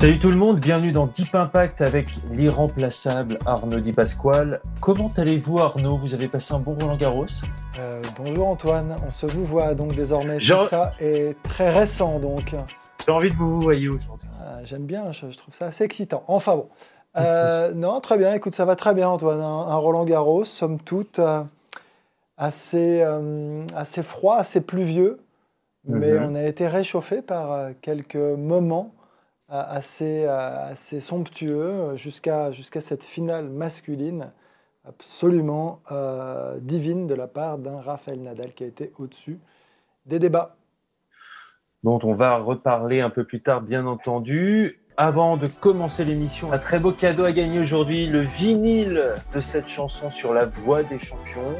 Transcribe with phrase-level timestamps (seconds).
[0.00, 4.62] Salut tout le monde, bienvenue dans Deep Impact avec l'irremplaçable Arnaud Di Pasquale.
[4.80, 5.98] Comment allez-vous Arnaud?
[5.98, 7.26] Vous avez passé un bon Roland Garros?
[7.78, 10.38] Euh, Bonjour Antoine, on se vous voit donc désormais.
[10.38, 12.54] Tout ça est très récent donc.
[13.04, 14.26] J'ai envie de vous voir aujourd'hui.
[14.40, 16.24] Euh, J'aime bien, je, trouve ça assez excitant.
[16.28, 16.68] Enfin bon.
[17.18, 19.42] Euh, non, très bien, écoute, ça va très bien Antoine.
[19.42, 21.20] Un, Roland Garros, somme toute,
[22.38, 23.06] assez,
[23.76, 25.20] assez froid, assez pluvieux.
[25.86, 26.30] Mais mhm.
[26.30, 28.94] on a été réchauffé par quelques moments
[29.50, 34.32] assez, somptueux jusqu'à jusqu'à cette finale masculine
[34.86, 39.38] absolument euh, divine de la part d'un Raphaël Nadal qui a été au-dessus
[40.06, 40.56] des débats.
[41.82, 44.80] Dont on va reparler un peu plus tard, bien entendu.
[44.96, 49.68] Avant de commencer l'émission, un très beau cadeau à gagner aujourd'hui, le vinyle de cette
[49.68, 51.56] chanson sur la voix des champions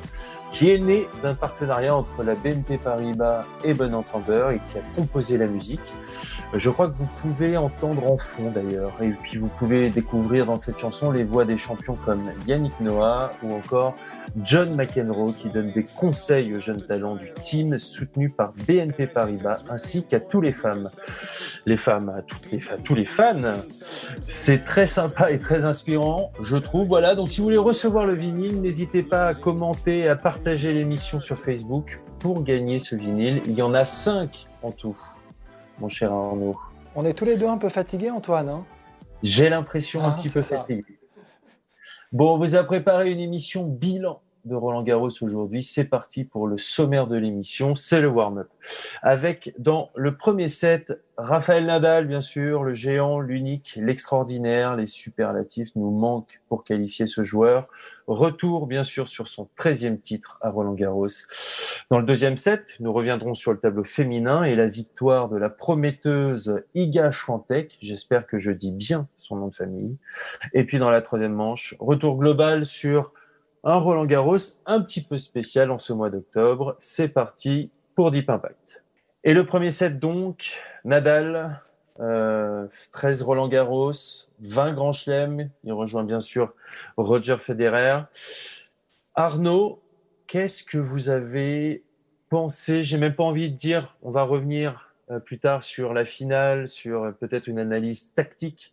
[0.53, 4.83] qui est né d'un partenariat entre la BNP Paribas et Bon Entendeur et qui a
[4.95, 5.81] composé la musique.
[6.53, 10.57] Je crois que vous pouvez entendre en fond d'ailleurs, et puis vous pouvez découvrir dans
[10.57, 13.95] cette chanson les voix des champions comme Yannick Noah ou encore
[14.43, 19.63] John McEnroe qui donne des conseils aux jeunes talents du team soutenu par BNP Paribas
[19.71, 20.89] ainsi qu'à tous les femmes,
[21.67, 23.55] les femmes, à toutes les, tous les fans.
[24.21, 26.89] C'est très sympa et très inspirant, je trouve.
[26.89, 31.21] Voilà, donc si vous voulez recevoir le vinyle, n'hésitez pas à commenter, à partager l'émission
[31.21, 33.41] sur Facebook pour gagner ce vinyle.
[33.47, 34.97] Il y en a cinq en tout,
[35.81, 36.59] mon cher Arnaud.
[36.95, 38.49] On est tous les deux un peu fatigués, Antoine.
[38.49, 38.65] Hein?
[39.23, 40.85] J'ai l'impression un ah, petit peu fatigué.
[42.13, 45.63] Bon, on vous a préparé une émission bilan de Roland Garros aujourd'hui.
[45.63, 48.49] C'est parti pour le sommaire de l'émission, c'est le warm-up.
[49.03, 55.75] Avec dans le premier set, Raphaël Nadal, bien sûr, le géant, l'unique, l'extraordinaire, les superlatifs
[55.77, 57.69] nous manquent pour qualifier ce joueur.
[58.07, 61.07] Retour, bien sûr, sur son 13e titre à Roland Garros.
[61.91, 65.49] Dans le deuxième set, nous reviendrons sur le tableau féminin et la victoire de la
[65.49, 67.79] prometteuse Iga Swiatek.
[67.81, 69.97] J'espère que je dis bien son nom de famille.
[70.55, 73.13] Et puis dans la troisième manche, retour global sur
[73.65, 76.77] un Roland Garros un petit peu spécial en ce mois d'octobre.
[76.79, 78.83] C'est parti pour Deep Impact.
[79.25, 81.61] Et le premier set donc, Nadal,
[81.97, 83.93] 13 euh, Roland Garros,
[84.41, 85.51] 20 Grand Chelem.
[85.65, 86.55] Il rejoint bien sûr
[86.97, 88.01] Roger Federer.
[89.15, 89.83] Arnaud,
[90.27, 91.85] qu'est-ce que vous avez
[92.31, 92.85] pensé?
[92.85, 97.03] J'ai même pas envie de dire, on va revenir plus tard sur la finale, sur
[97.03, 98.73] euh, peut-être une analyse tactique,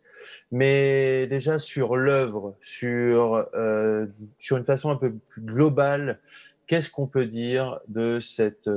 [0.51, 4.05] mais déjà sur l'œuvre, sur, euh,
[4.37, 6.19] sur une façon un peu plus globale,
[6.67, 8.69] qu'est-ce qu'on peut dire de cette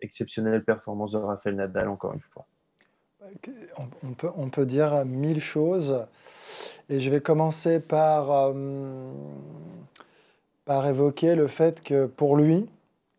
[0.00, 2.46] exceptionnelle performance de Rafael Nadal, encore une fois?
[4.02, 6.04] On peut, on peut dire mille choses,
[6.88, 8.54] et je vais commencer par,
[10.64, 12.68] par évoquer le fait que pour lui,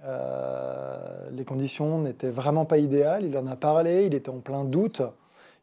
[0.05, 3.25] euh, les conditions n'étaient vraiment pas idéales.
[3.25, 5.01] Il en a parlé, il était en plein doute.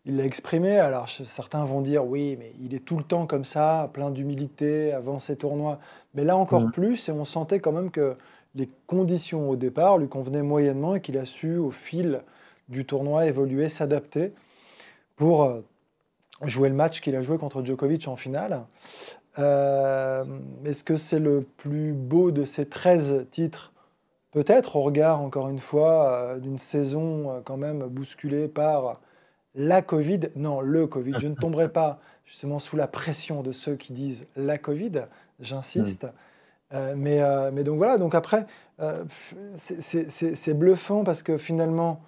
[0.04, 0.78] Il l'a exprimé.
[0.78, 4.92] Alors certains vont dire oui, mais il est tout le temps comme ça, plein d'humilité
[4.92, 5.78] avant ces tournois.
[6.14, 6.72] Mais là encore mm.
[6.72, 8.16] plus, et on sentait quand même que
[8.54, 12.22] les conditions au départ lui convenaient moyennement et qu'il a su au fil
[12.68, 14.32] du tournoi évoluer, s'adapter
[15.16, 15.60] pour euh,
[16.42, 18.64] jouer le match qu'il a joué contre Djokovic en finale.
[19.38, 20.24] Euh,
[20.64, 23.72] est-ce que c'est le plus beau de ces 13 titres
[24.36, 29.00] Peut-être au regard, encore une fois, euh, d'une saison euh, quand même bousculée par
[29.54, 30.28] la Covid.
[30.36, 31.14] Non, le Covid.
[31.18, 35.06] Je ne tomberai pas justement sous la pression de ceux qui disent la Covid,
[35.40, 36.04] j'insiste.
[36.04, 36.08] Mm.
[36.74, 38.44] Euh, mais, mais, donc voilà, donc après,
[39.54, 42.02] c'est bluffant parce que finalement,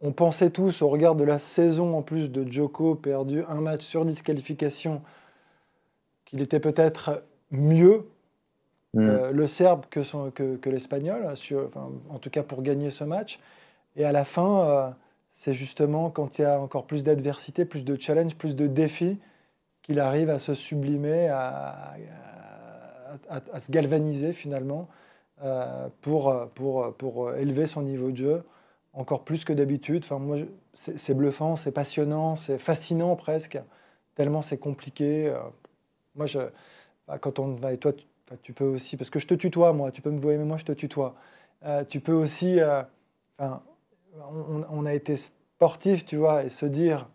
[0.00, 3.82] on pensait tous au regard de la saison en plus de Joko, perdu un match
[3.82, 5.02] sur disqualification,
[6.24, 8.06] qu'il était peut-être mieux
[8.94, 9.00] Mm.
[9.00, 11.34] Euh, le Serbe que, l'Espagnol,
[12.10, 13.38] en tout cas pour gagner ce match.
[13.96, 14.90] Et à la fin, euh,
[15.30, 19.18] c'est justement quand il y a encore plus d'adversité, plus de challenge, plus de défis,
[19.82, 21.96] qu'il arrive à se sublimer, à,
[23.58, 24.88] se galvaniser finalement
[25.42, 28.42] euh, pour, pour, pour élever son niveau de jeu
[28.92, 30.02] encore plus que d'habitude.
[30.04, 30.38] Enfin, moi,
[30.74, 33.58] c'est bluffant, c'est passionnant, c'est fascinant presque,
[34.14, 35.32] tellement c'est compliqué.
[36.14, 36.26] moi,
[37.06, 37.92] bah, quand on, et toi,
[38.42, 40.56] tu peux aussi, parce que je te tutoie, moi, tu peux me voir, mais moi,
[40.56, 41.14] je te tutoie.
[41.64, 42.82] Euh, tu peux aussi, euh,
[43.38, 47.08] on, a été sportif, tu vois, et se dire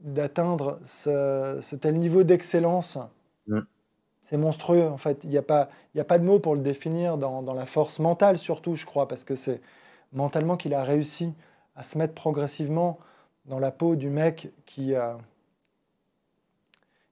[0.00, 2.98] d'atteindre ce, tel niveau d'excellence,
[3.46, 3.60] mm.
[4.24, 5.24] c'est monstrueux, en fait.
[5.24, 7.98] Il n'y a, pas, a pas de mots pour le définir dans, dans, la force
[7.98, 9.60] mentale, surtout, je crois, parce que c'est
[10.12, 11.32] mentalement qu'il a réussi
[11.76, 12.98] à se mettre progressivement
[13.46, 15.14] dans la peau du mec qui, euh,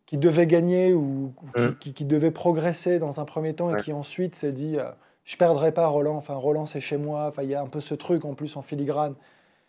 [0.08, 1.74] qui devait gagner ou, mm.
[1.74, 4.90] qui, devait progresser dans un premier temps et qui ensuite s'est dit je euh,
[5.24, 7.80] je perdrai pas Roland, enfin Roland c'est chez moi, enfin il y a un peu
[7.80, 9.14] ce truc en plus en filigrane.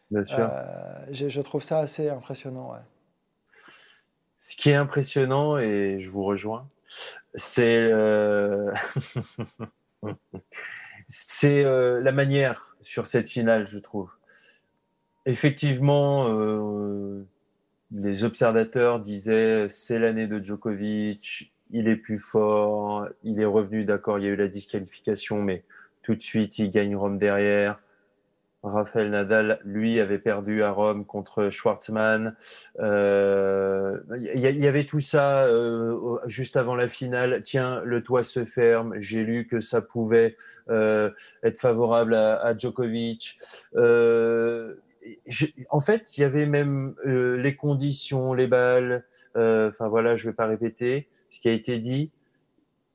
[0.09, 0.37] Bien sûr.
[0.39, 2.73] Euh, je trouve ça assez impressionnant.
[4.37, 6.69] Ce qui est impressionnant, et je vous rejoins,
[7.35, 7.91] c'est
[11.09, 14.09] c'est la manière sur cette finale, je trouve.
[15.25, 17.27] Effectivement, euh,
[17.91, 24.19] les observateurs disaient c'est l'année de Djokovic, il est plus fort, il est revenu, d'accord,
[24.19, 25.63] il y a eu la disqualification, mais
[26.01, 27.79] tout de suite il gagne Rome derrière.
[28.61, 32.35] Rafael Nadal, lui, avait perdu à Rome contre Schwartzmann.
[32.79, 33.99] Euh,
[34.35, 37.41] il y, avait tout ça euh, juste avant la finale.
[37.41, 38.95] Tiens, le toit se ferme.
[38.97, 40.35] J'ai lu que ça pouvait
[40.67, 43.37] être favorable à, à Djokovic
[45.69, 49.05] en fait, il y avait même euh, les conditions, les balles.
[49.35, 52.11] Euh, enfin voilà, je ne vais pas répéter ce qui a été dit,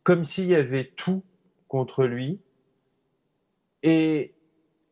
[0.03, 1.23] comme s'il y avait tout
[1.69, 2.41] contre lui.
[3.83, 4.35] Et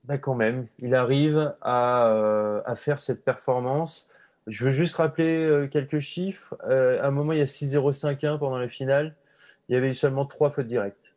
[0.05, 4.11] bah, quand même, il arrive à, euh, à, faire cette performance.
[4.47, 6.56] Je veux juste rappeler quelques chiffres.
[6.62, 9.14] à un moment, il y a 6-0-5-1 pendant la finale.
[9.69, 11.14] Il y avait seulement trois fautes directes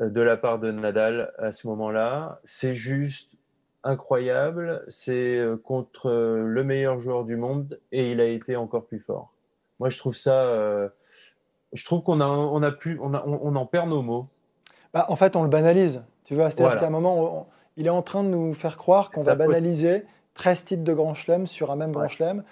[0.00, 2.40] de la part de Nadal à ce moment-là.
[2.44, 3.36] C'est juste
[3.84, 4.84] incroyable.
[4.88, 9.00] C'est euh, contre euh, le meilleur joueur du monde et il a été encore plus
[9.00, 9.32] fort.
[9.78, 10.44] Moi, je trouve ça.
[10.44, 10.88] Euh,
[11.72, 14.28] je trouve qu'on a, on a plus, on, a, on, en perd nos mots.
[14.92, 16.04] Bah, en fait, on le banalise.
[16.24, 19.22] Tu vois, c'est-à-dire qu'à un moment, il est en train de nous faire croire qu'on
[19.22, 22.44] va banaliser 13 titres de Grand Chelem sur un même Grand Chelem.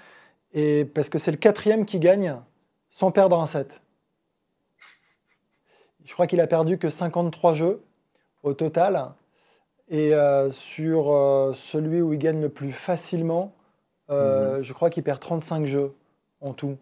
[0.55, 2.37] Et parce que c'est le quatrième qui gagne
[2.91, 3.82] sans perdre un set.
[6.05, 7.85] Je crois qu'il a perdu que 53 jeux
[8.43, 9.12] au total.
[9.90, 13.52] Et euh, sur euh, celui où il gagne le plus facilement,
[14.08, 14.62] euh, mhm.
[14.62, 15.92] je crois qu'il perd 35 jeux
[16.40, 16.78] en tout.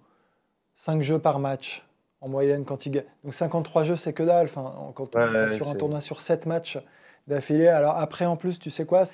[0.76, 1.84] 5 jeux par match
[2.20, 3.04] en moyenne quand il gagne.
[3.24, 4.44] Donc 53 jeux, c'est que dalle.
[4.44, 6.78] Enfin, quand on est sur un tournoi sur 7 matchs
[7.26, 7.68] d'affilée.
[7.68, 9.04] Alors après, en plus, tu sais quoi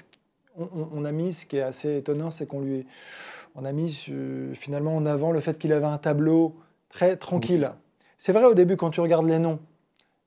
[0.57, 2.87] on, a mis, ce qui est assez étonnant, c'est qu'on lui.
[3.57, 4.09] On a mis
[4.55, 6.57] finalement en avant le fait qu'il avait un tableau
[6.91, 7.71] très tranquille.
[8.19, 9.59] C'est vrai au début, quand tu regardes les noms,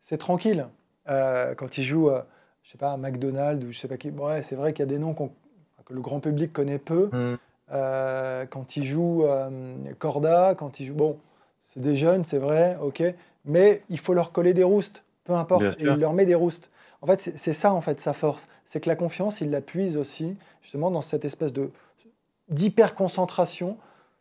[0.02, 0.68] c'est tranquille.
[1.06, 2.10] quand il joue
[2.68, 4.10] je sais pas, McDonald's ou je sais pas qui.
[4.10, 7.10] Ouais, c'est vrai qu'il y a des noms que le grand public connaît peu.
[7.14, 7.38] Mm.
[7.72, 9.50] Euh, quand ils jouent euh,
[10.00, 10.96] Corda, quand ils jouent.
[10.96, 11.18] Bon,
[11.66, 13.04] c'est des jeunes, c'est vrai, ok.
[13.46, 15.64] Mais il faut leur coller des roustes, peu importe.
[15.64, 16.70] et il leur met des roustes.
[17.02, 18.48] En fait, c'est ça, en fait, sa force.
[18.66, 21.72] C'est que la confiance, il la puise aussi, justement, dans cette espèce de
[22.50, 23.78] d'hyper-concentration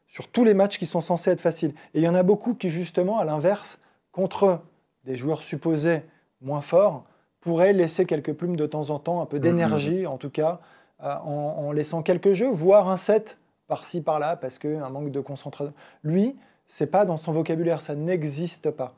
[0.08, 1.75] sur tous les matchs qui sont censés être faciles.
[1.94, 3.78] Et il y en a beaucoup qui, justement, à l'inverse,
[4.12, 4.60] contre
[5.04, 6.02] des joueurs supposés
[6.40, 7.04] moins forts,
[7.41, 10.09] pourrait laisser quelques plumes de temps en temps, un peu d'énergie mm-hmm.
[10.09, 10.61] en tout cas,
[11.03, 13.38] euh, en, laissant quelques jeux, voire un set
[13.69, 15.75] par-ci par-là, parce qu'un manque de concentration.
[16.03, 16.37] Lui,
[16.69, 18.94] c'est pas dans son vocabulaire, ça n'existe pas.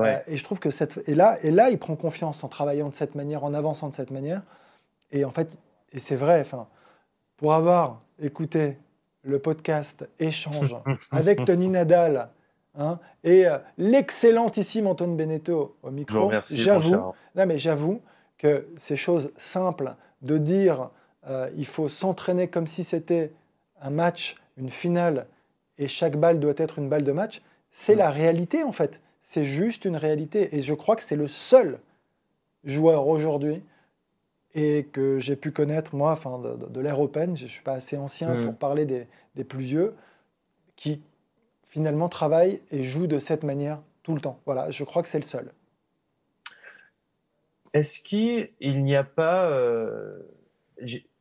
[0.00, 2.88] Euh, et je trouve que cette et là et là il prend confiance en travaillant
[2.88, 4.42] de cette manière, en avançant de cette manière.
[5.10, 5.48] Et en fait,
[5.92, 6.40] et c'est vrai.
[6.40, 6.68] Enfin,
[7.36, 8.78] pour avoir écouté
[9.22, 10.76] le podcast Échange
[11.10, 12.30] avec Tony Nadal
[12.80, 13.00] Hein.
[13.24, 18.00] et euh, l'excellentissime Antoine Beneteau au micro, j'avoue, mais j'avoue
[18.38, 20.90] que ces choses simples de dire
[21.28, 23.32] euh, il faut s'entraîner comme si c'était
[23.80, 25.26] un match, une finale,
[25.78, 27.42] et chaque balle doit être une balle de match,
[27.72, 27.98] c'est mm.
[27.98, 29.00] la réalité en fait.
[29.22, 30.56] C'est juste une réalité.
[30.56, 31.80] Et je crois que c'est le seul
[32.64, 33.62] joueur aujourd'hui
[34.54, 37.96] et que j'ai pu connaître, moi, enfin, de, l'ère open, je ne suis pas assez
[37.96, 38.44] ancien mm.
[38.46, 39.94] pour parler des, des plus vieux,
[40.76, 41.02] qui,
[41.68, 44.40] finalement travaille et joue de cette manière tout le temps.
[44.46, 45.50] Voilà, je crois que c'est le seul.
[47.74, 49.50] Est-ce qu'il n'y a pas...
[49.50, 50.18] Euh,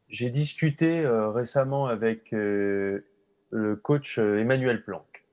[0.10, 3.06] j'ai discuté euh, récemment avec euh,
[3.50, 5.26] le coach Emmanuel Planck,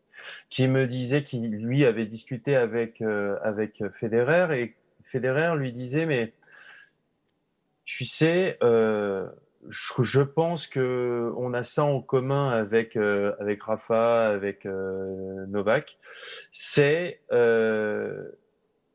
[0.51, 3.03] qui me disait qu'il lui avait discuté avec,
[3.43, 6.33] avec Federer et Federer lui disait, mais
[7.85, 8.59] tu sais,
[9.69, 15.99] je, pense que on a ça en commun avec euh, avec Rafa, avec euh, Novak,
[16.53, 18.31] c'est euh,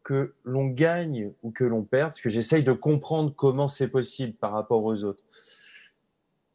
[0.03, 4.33] que l'on gagne ou que l'on perde, parce que j'essaye de comprendre comment c'est possible
[4.33, 5.23] par rapport aux autres.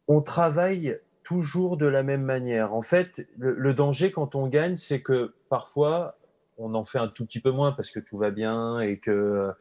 [0.09, 2.75] On travaille toujours de la même manière.
[2.75, 6.19] En fait, le, danger quand on gagne, c'est que parfois
[6.57, 9.53] on en fait un tout petit peu moins parce que tout va bien et que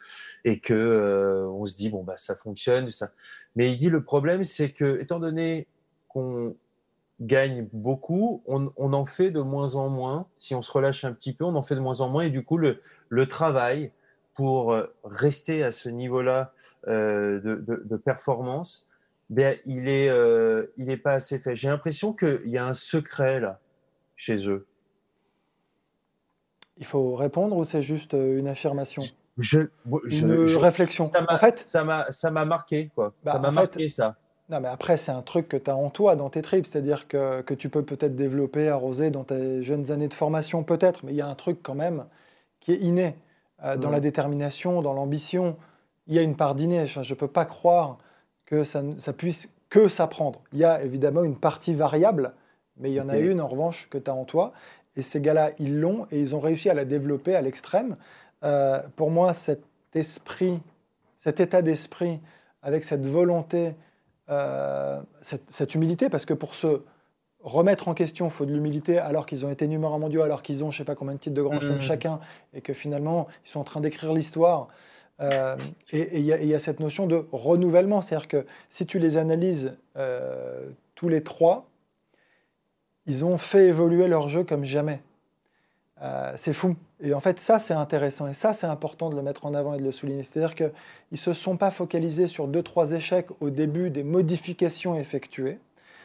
[0.45, 3.11] et que euh, on se dit bon bah ça fonctionne ça.
[3.55, 5.67] Mais il dit le problème c'est que étant donné
[6.07, 6.55] qu'on
[7.21, 10.27] gagne beaucoup, on, en fait de moins en moins.
[10.35, 12.29] Si on se relâche un petit peu, on en fait de moins en moins et
[12.29, 12.79] du coup le,
[13.27, 13.91] travail
[14.35, 16.53] pour rester à ce niveau-là
[16.87, 18.89] euh, de, de, performance,
[19.29, 20.09] ben, il est
[20.77, 21.55] il est pas assez fait.
[21.55, 23.59] J'ai l'impression qu'il y a un secret là
[24.15, 24.67] chez eux.
[26.77, 29.03] Il faut répondre ou c'est juste euh, une affirmation?
[29.37, 29.61] Je,
[30.09, 31.11] Une réflexion.
[31.27, 33.13] en fait, ça m'a, ça m'a marqué, quoi.
[33.23, 34.15] ça bah, m'a marqué, ça.
[34.49, 36.67] Non, mais après, c'est un truc que tu as en toi, dans tes tripes.
[36.67, 41.03] C'est-à-dire que, que, tu peux peut-être développer, arroser dans tes jeunes années de formation, peut-être.
[41.03, 42.05] Mais il y a un truc quand même
[42.59, 43.15] qui est inné
[43.63, 45.57] euh, dans la détermination, dans l'ambition.
[46.07, 46.85] Il y a une part d'inné.
[46.85, 47.97] Je ne peux pas croire
[48.45, 50.41] que ça, ça puisse que s'apprendre.
[50.51, 52.33] Il y a évidemment une partie variable,
[52.77, 54.53] mais il y en a une, en revanche, que tu as en toi.
[54.95, 57.95] Et ces gars-là, ils l'ont et ils ont réussi à la développer à l'extrême.
[58.43, 60.59] Euh, pour moi, cet esprit,
[61.19, 62.19] cet état d'esprit,
[62.61, 63.73] avec cette volonté,
[64.29, 66.81] euh, cette, humilité, parce que pour se
[67.41, 70.63] remettre en question, il faut de l'humilité, alors qu'ils ont été numéros mondiaux, alors qu'ils
[70.63, 71.81] ont je ne sais pas combien de titres de grand chelem mmh.
[71.81, 72.19] chacun,
[72.53, 74.67] et que finalement, ils sont en train d'écrire l'histoire.
[75.19, 75.57] Euh,
[75.91, 79.73] et il y, a cette notion de renouvellement, c'est-à-dire que si tu les analyses
[80.95, 81.69] tous les trois,
[83.05, 85.01] ils ont fait évoluer leur jeu comme jamais.
[86.01, 86.75] Euh, c'est fou.
[87.01, 88.27] Et en fait, ça, c'est intéressant.
[88.27, 90.23] Et ça, c'est important de le mettre en avant et de le souligner.
[90.23, 90.71] C'est-à-dire qu'ils
[91.11, 95.59] ne se sont pas focalisés sur deux, trois échecs au début des modifications effectuées,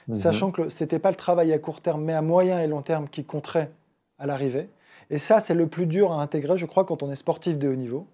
[0.07, 0.17] mhm.
[0.17, 2.83] sachant que ce n'était pas le travail à court terme, mais à moyen et long
[2.83, 3.71] terme qui compterait
[4.19, 4.69] à l'arrivée.
[5.11, 7.69] Et ça, c'est le plus dur à intégrer, je crois, quand on est sportif de
[7.69, 8.07] haut niveau,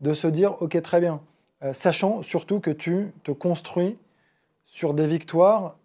[0.00, 1.20] de se dire, OK, très bien,
[1.62, 3.96] euh, sachant surtout que tu te construis
[4.66, 5.76] sur des victoires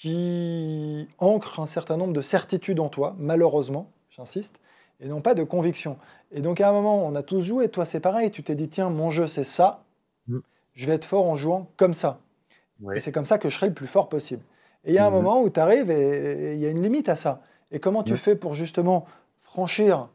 [0.00, 4.58] qui ancre un certain nombre de certitudes en toi, malheureusement, j'insiste,
[4.98, 5.98] et non pas de conviction.
[6.32, 8.70] Et donc à un moment, on a tous joué, toi c'est pareil, tu t'es dit,
[8.70, 9.84] tiens, mon jeu c'est ça,
[10.26, 10.38] mm.
[10.72, 12.18] je vais être fort en jouant comme ça.
[12.96, 14.42] Et c'est comme ça que je serai le plus fort possible.
[14.84, 15.12] Et il y a un mm-hmm.
[15.12, 17.42] moment où tu arrives et il y a une limite à ça.
[17.70, 19.04] Et comment tu fais pour justement
[19.42, 20.08] franchir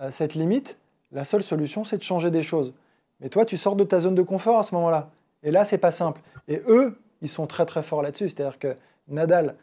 [0.00, 0.78] euh, cette limite?
[1.12, 2.72] La seule solution, c'est de changer des choses.
[3.20, 5.10] Mais toi, tu sors de ta zone de confort à ce moment-là.
[5.42, 6.22] Et là, c'est pas simple.
[6.48, 8.30] Et eux, ils sont très très forts là-dessus.
[8.30, 8.74] C'est-à-dire que
[9.08, 9.56] Nadal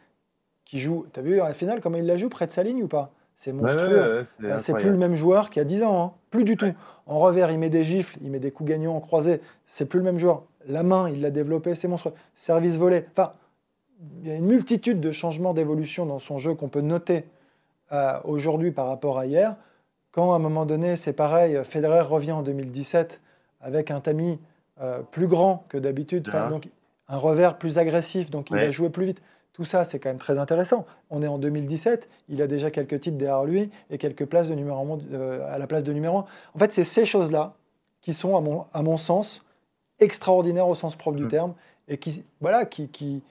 [0.64, 2.62] qui joue, tu as vu à la finale comment il la joue près de sa
[2.62, 3.12] ligne ou pas?
[3.36, 4.24] C'est monstrueux.
[4.58, 6.12] C'est plus le même joueur qu'il y a 10 ans, hein.
[6.30, 6.72] plus du tout.
[7.06, 9.98] En revers, il met des gifles, il met des coups gagnants en croisé, c'est plus
[9.98, 10.42] le même joueur.
[10.66, 12.14] La main, il l'a développé, c'est monstrueux.
[12.34, 13.04] Service volé.
[13.12, 13.34] Enfin,
[14.22, 17.24] il y a une multitude de changements d'évolution dans son jeu qu'on peut noter
[17.92, 19.54] euh, aujourd'hui par rapport à hier.
[20.10, 23.20] Quand à un moment donné, c'est pareil, Federer revient en 2017
[23.60, 24.38] avec un tamis
[24.80, 26.68] euh, plus grand que d'habitude, donc
[27.08, 29.22] un revers plus agressif, donc il va jouer plus vite.
[29.56, 30.84] Tout ça, c'est quand même très intéressant.
[31.08, 34.54] On est en 2017, il a déjà quelques titres derrière lui et quelques places de
[34.54, 36.26] numéro euh, à la place de numéro 1.
[36.54, 37.54] En fait, c'est ces choses-là
[38.02, 39.42] qui sont, à mon, à mon, sens,
[39.98, 41.28] extraordinaires au sens propre du mm.
[41.28, 41.54] terme
[41.88, 43.22] et qui, voilà, qui, qui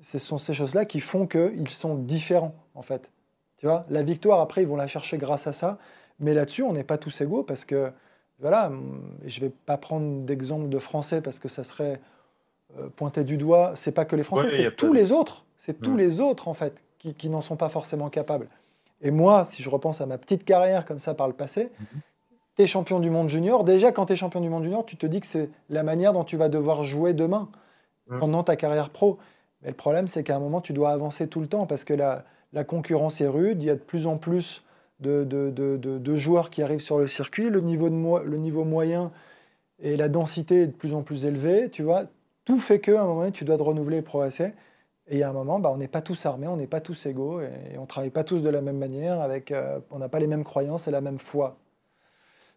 [0.00, 3.10] ce sont ces choses-là qui font qu'ils sont différents, en fait.
[3.56, 5.78] Tu vois, la victoire, après, ils vont la chercher grâce à ça.
[6.20, 7.90] Mais là-dessus, on n'est pas tous égaux parce que,
[8.38, 8.70] voilà,
[9.24, 12.00] je ne vais pas prendre d'exemple de français parce que ça serait
[12.78, 15.44] euh, pointé du doigt, c'est pas que les Français, c'est tous les autres.
[15.58, 18.48] C'est tous les autres, en fait, qui, n'en sont pas forcément capables.
[19.00, 22.00] Et moi, si je repense à ma petite carrière comme ça par le passé, mhm.
[22.56, 23.64] tu es champion du monde junior.
[23.64, 26.12] Déjà, quand tu es champion du monde junior, tu te dis que c'est la manière
[26.12, 27.48] dont tu vas devoir jouer demain,
[28.18, 29.18] pendant ta carrière pro.
[29.62, 31.94] Mais le problème, c'est qu'à un moment, tu dois avancer tout le temps parce que
[31.94, 33.62] la, la concurrence est rude.
[33.62, 34.62] Il y a de plus en plus
[35.00, 37.48] de, de, de, de joueurs qui arrivent sur le circuit.
[37.48, 39.10] Le niveau, de le niveau moyen
[39.82, 41.70] et la densité est de plus en plus élevée.
[41.70, 42.04] Tu vois,
[42.44, 44.52] tout fait qu'à un moment, tu dois te renouveler et progresser.
[45.08, 47.40] Et a un moment, bah, on n'est pas tous armés, on n'est pas tous égaux,
[47.40, 50.18] et, on ne travaille pas tous de la même manière, avec, euh, on n'a pas
[50.18, 51.58] les mêmes croyances et la même foi.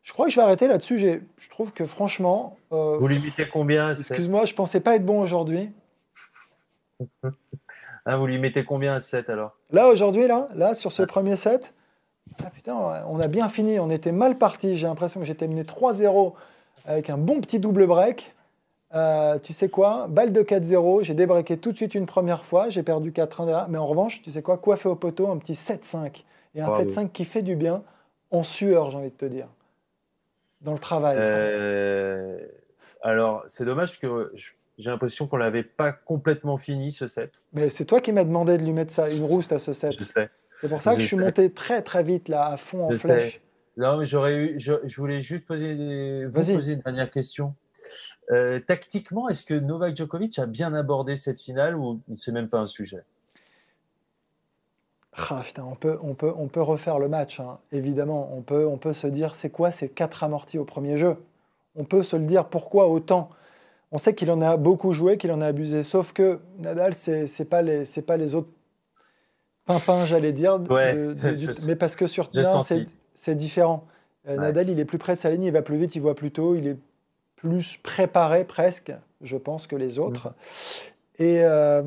[0.03, 1.21] Je crois que je vais arrêter là-dessus.
[1.37, 2.57] Je trouve que franchement...
[2.71, 5.69] Euh, vous limitez combien Excuse-moi, je ne pensais pas être bon aujourd'hui.
[8.05, 9.57] Ah, vous lui mettez combien à 7 alors?
[9.71, 11.73] Là, aujourd'hui, là, là, sur ce premier set,
[12.41, 12.75] ah, putain,
[13.07, 13.79] on a bien fini.
[13.79, 14.77] On était mal parti.
[14.77, 16.33] J'ai l'impression que j'étais mené 3-0
[16.85, 18.33] avec un bon petit double break.
[18.93, 20.07] Euh, tu sais quoi?
[20.07, 23.77] Balle de 4-0, j'ai débraqué tout de suite une première fois, j'ai perdu 4-1 mais
[23.77, 24.57] en revanche, tu sais quoi?
[24.57, 26.23] Coiffé au poteau, un petit 7-5.
[26.55, 27.83] Et un 7-5 qui fait du bien,
[28.31, 29.47] en sueur, j'ai envie de te dire.
[30.61, 31.17] Dans le travail.
[31.19, 32.39] Euh,
[33.01, 34.31] alors, c'est dommage que
[34.77, 37.33] j'ai l'impression qu'on l'avait pas complètement fini ce set.
[37.53, 39.93] Mais c'est toi qui m'as demandé de lui mettre ça, une rouste à ce set.
[39.99, 40.29] Je sais.
[40.59, 43.41] C'est pour ça que je suis monté très très vite là, à fond en flèche.
[43.75, 47.53] Non, mais j'aurais eu, je, voulais juste poser, vous poser une dernière question.
[48.31, 52.59] Euh, tactiquement, est-ce que Novak Djokovic a bien abordé cette finale ou c'est même pas
[52.59, 53.03] un sujet?
[55.17, 57.57] Ah, on, peut, on, peut, on peut refaire le match, hein.
[57.71, 58.31] évidemment.
[58.37, 61.15] On peut, on peut se dire, c'est quoi ces quatre amortis au premier jeu?
[61.75, 63.29] On peut se le dire, pourquoi autant?
[63.91, 65.81] On sait qu'il en a beaucoup joué, qu'il en a abusé.
[65.81, 68.49] Sauf que Nadal, c'est n'est pas, les, pas les autres
[69.65, 70.59] pimpins, j'allais dire.
[71.65, 72.63] mais parce que sur terrain,
[73.15, 73.85] c'est différent.
[74.27, 76.15] Euh, Nadal, il est plus près de sa ligne, il va plus vite, il voit
[76.15, 76.77] plus tôt, il est
[77.37, 78.91] plus préparé presque,
[79.21, 80.29] je pense, que les autres.
[80.29, 81.23] Mm.
[81.23, 81.83] Et, euh,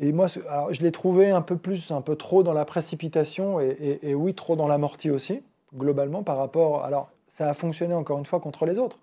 [0.00, 4.14] et moi, je l'ai trouvé un peu plus, un peu trop dans la précipitation et,
[4.14, 5.42] oui, trop dans l'amorti aussi,
[5.74, 6.84] globalement, par rapport.
[6.84, 8.98] Alors, ça a fonctionné encore une fois contre les autres,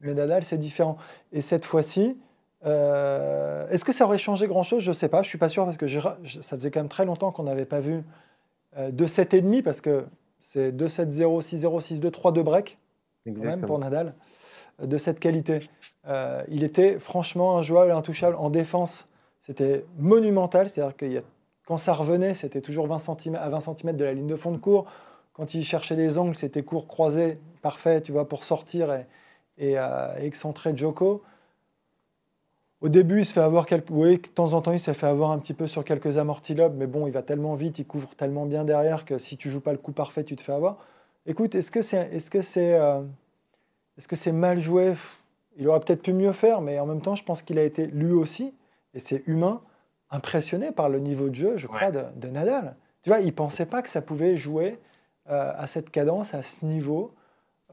[0.00, 0.98] mais Nadal, c'est différent.
[1.32, 2.18] Et cette fois-ci,
[2.66, 4.82] euh, est-ce que ça aurait changé grand-chose?
[4.82, 6.88] Je ne sais pas, je ne suis pas sûr parce que ça faisait quand même
[6.88, 8.02] très longtemps qu'on n'avait pas vu
[8.76, 10.06] euh, de 7,5 parce que
[10.40, 12.78] c'est 2-7-0, 6-0, 6-2, 3-2 break,
[13.24, 14.14] quand même pour Nadal,
[14.82, 15.68] de cette qualité.
[16.08, 19.06] Euh, il était franchement injouable, intouchable en défense.
[19.46, 21.22] C'était monumental, c'est-à-dire que
[21.66, 24.52] quand ça revenait, c'était toujours 20 cm, à 20 cm de la ligne de fond
[24.52, 24.86] de cours.
[25.32, 29.06] Quand il cherchait des angles, c'était court croisé, parfait, tu vois, pour sortir et,
[29.58, 31.22] et, euh, excentrer Joko.
[32.80, 33.90] Au début, il se fait avoir quelques.
[33.90, 36.74] Oui, de temps en temps, il s'est fait avoir un petit peu sur quelques amortilobes,
[36.76, 39.60] mais bon, il va tellement vite, il couvre tellement bien derrière que si tu joues
[39.60, 40.78] pas le coup parfait, tu te fais avoir.
[41.26, 43.00] Écoute, est-ce que c'est est -ce c'est euh,
[43.98, 44.94] est -ce c'est mal joué?
[45.56, 47.86] Il aurait peut-être pu mieux faire, mais en même temps, je pense qu'il a été
[47.86, 48.54] lui aussi,
[48.94, 49.60] et c'est humain,
[50.10, 52.76] impressionné par le niveau de jeu, je crois, de, Nadal.
[53.02, 54.78] Tu vois, il pensait pas que ça pouvait jouer
[55.28, 57.14] euh, à cette cadence, à ce niveau,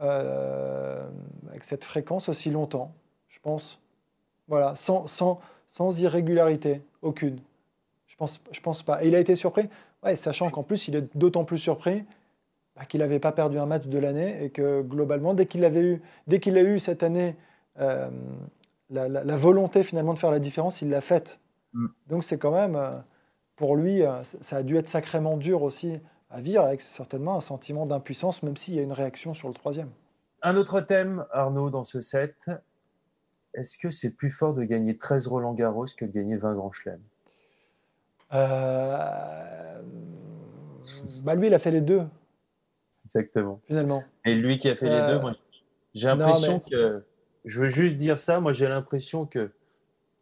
[0.01, 1.07] euh,
[1.49, 2.93] avec cette fréquence aussi longtemps,
[3.27, 3.79] je pense.
[4.47, 7.39] Voilà, sans, sans, sans irrégularité, aucune.
[8.07, 9.03] Je pense, je pense pas.
[9.03, 9.69] Et il a été surpris,
[10.03, 12.03] ouais, sachant qu'en plus, il est d'autant plus surpris
[12.79, 15.81] bah, qu'il n'avait pas perdu un match de l'année et que globalement, dès qu'il avait
[15.81, 17.35] eu, dès qu'il a eu cette année
[17.81, 18.09] euh,
[18.89, 21.41] la, volonté finalement de faire la différence, il l'a faite.
[21.73, 21.87] Mm.
[22.07, 22.97] Donc c'est quand même, euh,
[23.57, 27.41] pour lui, euh, ça a dû être sacrément dur aussi à vivre, avec certainement un
[27.41, 29.89] sentiment d'impuissance, même s'il y a une réaction sur le troisième.
[30.41, 32.49] Un autre thème, Arnaud, dans ce set,
[33.55, 36.71] est-ce que c'est plus fort de gagner 13 Roland Garros que de gagner 20 Grand
[36.71, 37.01] Chelem?
[38.33, 39.81] Euh...
[41.25, 42.03] bah Lui, il a fait les deux.
[43.09, 43.59] Exactement.
[43.65, 44.03] Finalement.
[44.25, 45.33] Et lui qui a fait les deux, euh, moi,
[45.93, 47.03] j'ai l'impression que.
[47.45, 49.51] Je veux juste dire ça, moi j'ai l'impression que.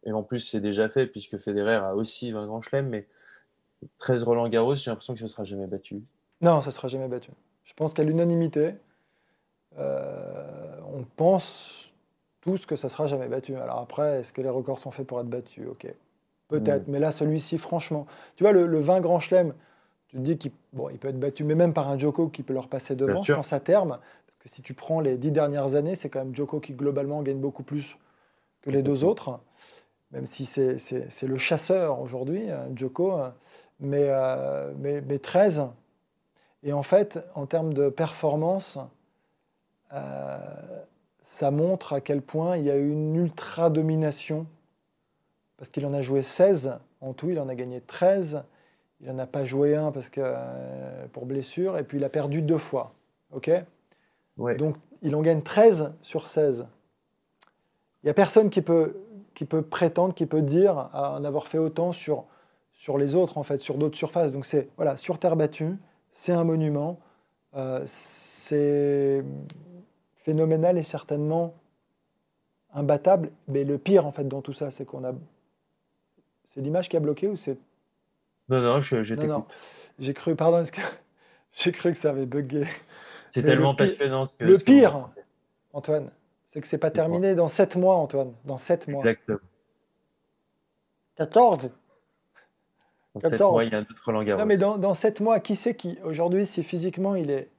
[0.04, 3.06] Et en plus, c'est déjà fait puisque Federer a aussi 20 Grand Chelem, mais
[3.98, 6.02] 13 Roland Garros, j'ai l'impression que ce ne sera jamais battu.
[6.40, 7.30] Non, ça ne sera jamais battu.
[7.64, 8.74] Je pense qu'à l'unanimité,
[9.78, 11.92] euh, on pense
[12.40, 13.56] tous que ça sera jamais battu.
[13.56, 15.66] Alors après, est-ce que les records sont faits pour être battus?
[15.68, 15.92] Ok,
[16.48, 16.86] peut-être.
[16.88, 16.92] Mm.
[16.92, 19.52] Mais là, celui-ci, franchement, tu vois, le, 20 Grand Chelem,
[20.08, 22.42] tu te dis qu'il bon, il peut être battu, mais même par un Joko qui
[22.42, 23.98] peut leur passer devant, je pense à terme.
[24.26, 27.22] Parce que si tu prends les dix dernières années, c'est quand même Joko qui globalement
[27.22, 27.98] gagne beaucoup plus
[28.62, 29.38] que les deux autres,
[30.10, 33.12] même si c'est le chasseur aujourd'hui, hein, Joko.
[33.12, 33.34] Hein.
[33.80, 35.68] Mais, euh, mais, mais, 13.
[36.64, 38.76] Et en fait, en termes de performance,
[39.92, 40.38] euh,
[41.22, 44.46] ça montre à quel point il y a eu une ultra-domination,
[45.56, 48.42] parce qu'il en a joué 16 en tout, il en a gagné 13,
[49.00, 52.08] il n'en a pas joué un parce que, euh, pour blessure, et puis il a
[52.08, 52.94] perdu deux fois.
[53.32, 53.50] ok?
[54.56, 56.66] Donc il en gagne 13 sur 16.
[58.02, 58.96] Il n'y a personne qui peut,
[59.34, 62.24] qui peut prétendre, qui peut dire en avoir fait autant sur,
[62.72, 64.32] sur les autres, en fait, sur d'autres surfaces.
[64.32, 65.76] Donc c'est voilà, sur terre battue,
[66.12, 66.98] c'est un monument,
[67.54, 69.24] euh, c'est
[70.14, 71.54] phénoménal et certainement
[72.72, 73.30] imbattable.
[73.48, 75.12] Mais le pire, en fait, dans tout ça, c'est qu'on a.
[76.44, 77.58] C'est l'image qui a bloqué ou c'est.
[78.48, 79.02] Non, non, je,
[79.98, 80.80] J'ai cru, pardon, que
[81.52, 82.66] j'ai cru que ça avait bugué.
[83.28, 84.26] C'est tellement passionnant.
[84.38, 85.10] le pire,
[85.72, 86.10] Antoine,
[86.46, 88.32] c'est que c'est pas terminé dans 7 mois, Antoine.
[88.44, 89.00] Dans 7 mois.
[89.00, 89.38] Exactement.
[91.16, 91.70] 14
[93.14, 94.40] dans 7 mois, il y a un autre Roland Garros.
[94.40, 97.50] Non, mais dans, dans 7 mois, qui c'est qui, aujourd'hui, si physiquement il est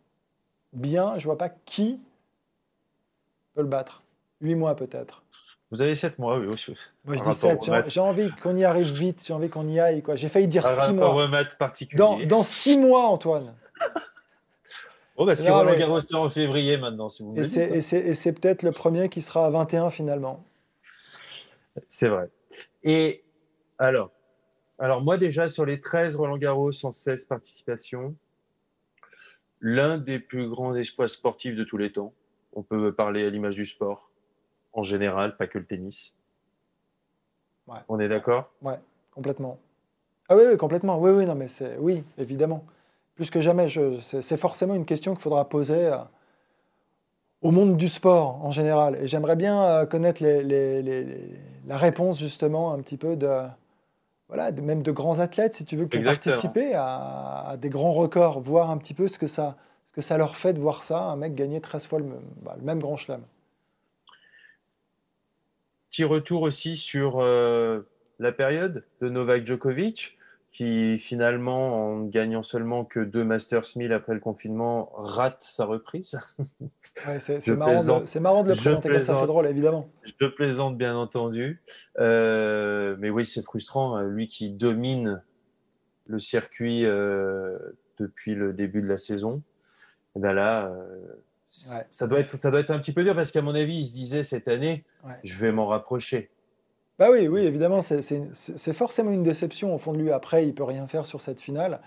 [0.73, 1.99] bien, je vois pas qui
[3.55, 4.01] le battre.
[4.41, 5.23] Huit mois peut-être.
[5.71, 6.47] Vous avez sept mois, oui.
[7.05, 7.59] Moi, je dis sept.
[7.87, 9.23] J'ai envie qu'on y arrive vite.
[9.25, 10.01] J'ai envie qu'on y aille.
[10.01, 10.15] Quoi.
[10.15, 11.29] J'ai failli dire six mois.
[11.95, 13.53] Dans, dans six mois, Antoine.
[15.15, 17.59] oh, bah, si Roland Garros sera en février maintenant, si vous voulez.
[17.59, 20.43] Et c'est peut-être le premier qui sera à 21 finalement.
[21.87, 22.29] C'est vrai.
[22.83, 23.23] Et
[23.77, 24.11] alors,
[24.79, 28.15] alors, moi, déjà, sur les 13 Roland Garros en 16 participations,
[29.61, 32.13] l'un des plus grands exploits sportifs de tous les temps.
[32.53, 34.08] On peut parler à l'image du sport
[34.73, 36.13] en général, pas que le tennis.
[37.87, 38.49] On est d'accord?
[38.61, 38.79] Ouais,
[39.11, 39.59] complètement.
[40.27, 40.99] Ah oui, oui, complètement.
[40.99, 42.63] Oui, oui, non, mais c'est oui, évidemment.
[43.15, 43.67] Plus que jamais,
[44.21, 45.97] c'est forcément une question qu'il faudra poser euh,
[47.41, 48.95] au monde du sport en général.
[49.01, 51.05] Et j'aimerais bien euh, connaître les,
[51.67, 53.41] la réponse justement un petit peu de,
[54.29, 58.39] voilà, même de grands athlètes, si tu veux, qui ont participé à, des grands records,
[58.39, 61.01] voir un petit peu ce que, ça, ce que ça leur fait de voir ça,
[61.01, 62.05] un mec gagner 13 fois le,
[62.41, 63.21] bah, le même grand chelem.
[65.89, 67.81] Petit retour aussi sur euh,
[68.19, 70.19] la période de Novak Djokovic
[70.51, 76.17] qui finalement, en gagnant seulement que deux Masters 1000 après le confinement, rate sa reprise.
[77.19, 79.89] c'est marrant, de le présenter comme ça, c'est drôle évidemment.
[80.19, 81.61] Je plaisante bien entendu.
[81.99, 83.95] Euh, mais oui, c'est frustrant.
[83.95, 84.03] Hein.
[84.03, 85.21] Lui qui domine
[86.07, 87.57] le circuit euh,
[87.99, 89.43] depuis le début de la saison,
[90.15, 90.87] et ben là, euh,
[91.49, 93.85] ça, doit être, ça doit être un petit peu dur parce qu'à mon avis, il
[93.87, 94.83] se disait cette année,
[95.23, 96.29] je vais m'en rapprocher.
[96.99, 100.11] Bah oui, oui, évidemment, c'est forcément une déception au fond de lui.
[100.11, 101.81] Après, il peut rien faire sur cette finale.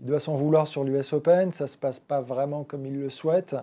[0.00, 1.50] Il doit s'en vouloir sur l'US Open.
[1.50, 3.56] Ça se passe pas vraiment comme il le souhaite.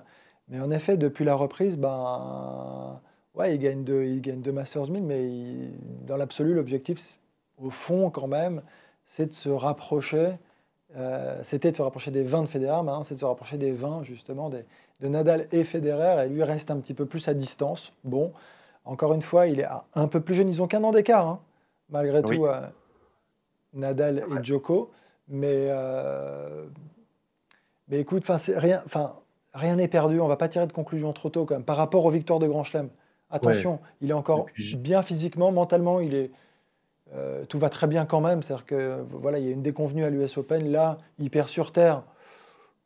[0.50, 3.00] Mais en effet, depuis la reprise, ben,
[3.36, 5.30] ouais, il gagne deux, il gagne deux Masters 1000, mais
[6.06, 7.20] dans l'absolu, l'objectif,
[7.58, 8.62] au fond, quand même,
[9.06, 10.34] c'est de se rapprocher.
[10.96, 13.74] Euh, c'était de se rapprocher des 20 de Federer, maintenant c'est de se rapprocher des
[13.74, 14.64] 20 justement des,
[15.00, 17.94] de Nadal et Federer, et lui reste un petit peu plus à distance.
[18.04, 18.34] Bon,
[18.86, 20.50] encore une fois, il est un peu plus jeune.
[20.50, 21.40] Ils ont qu'un an d'écart, hein,
[21.90, 22.62] malgré tout, euh,
[23.74, 24.92] Nadal et Djoko.
[25.28, 26.66] Mais, euh,
[27.90, 28.24] mais écoute,
[28.56, 30.20] rien, n'est perdu.
[30.20, 32.48] On va pas tirer de conclusion trop tôt quand même, par rapport aux victoires de
[32.48, 32.90] Grand Chelem.
[33.30, 34.46] Attention, il est encore
[34.78, 36.32] bien physiquement, mentalement, il est,
[37.14, 38.42] euh, tout va très bien quand même.
[38.42, 40.72] C'est-à-dire que voilà, il y a une déconvenue à l'US Open.
[40.72, 42.04] Là, il perd sur terre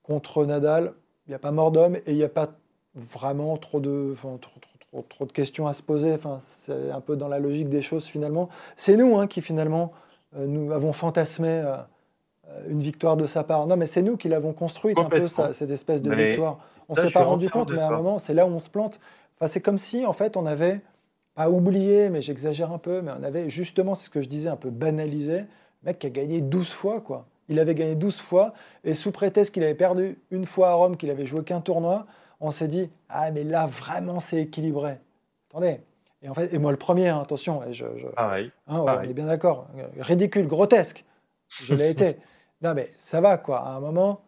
[0.02, 0.93] contre Nadal.
[1.32, 2.50] Il n'y a pas mort d'homme et il n'y a pas
[2.94, 6.12] vraiment trop de, trop, trop, de questions à se poser.
[6.12, 8.50] Enfin, c'est un peu dans la logique des choses finalement.
[8.76, 9.94] C'est nous hein, qui finalement
[10.36, 11.78] euh, nous avons fantasmé euh,
[12.67, 13.65] une victoire de sa part.
[13.65, 16.60] Non, mais c'est nous qui l'avons construite un peu cette espèce de victoire.
[16.89, 18.70] On ne s'est pas rendu compte, mais à un moment, c'est là où on se
[18.70, 19.00] plante.
[19.38, 20.82] Enfin, c'est comme si en fait on avait
[21.34, 24.50] pas oublié, mais j'exagère un peu, mais on avait justement, c'est ce que je disais,
[24.50, 25.38] un peu banalisé.
[25.38, 25.46] Le
[25.86, 27.26] mec qui a gagné 12 fois, quoi.
[27.51, 28.53] Il avait gagné 12 fois,
[28.85, 32.07] et sous prétexte qu'il avait perdu une fois à Rome, qu'il avait joué qu'un tournoi,
[32.39, 34.97] on s'est dit ah mais là vraiment c'est équilibré.
[35.49, 35.81] Attendez.
[36.23, 37.85] Et en fait, et moi le premier, hein, attention, et je,
[38.17, 39.67] hein, on est bien d'accord,
[39.99, 41.03] ridicule, grotesque.
[41.63, 42.17] Je l'ai été.
[42.63, 43.61] Non mais ça va quoi.
[43.61, 44.21] À un moment,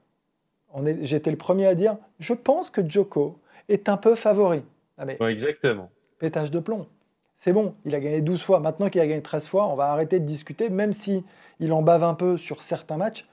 [1.02, 4.64] j'étais le premier à dire, je pense que Joko est un peu favori.
[4.98, 5.92] mais, exactement.
[6.18, 6.88] Pétage de plomb.
[7.36, 8.60] C'est bon, il a gagné 12 fois.
[8.60, 11.24] Maintenant qu'il a gagné 13 fois, on va arrêter de discuter, même si
[11.64, 13.26] il en bave un peu sur certains matchs.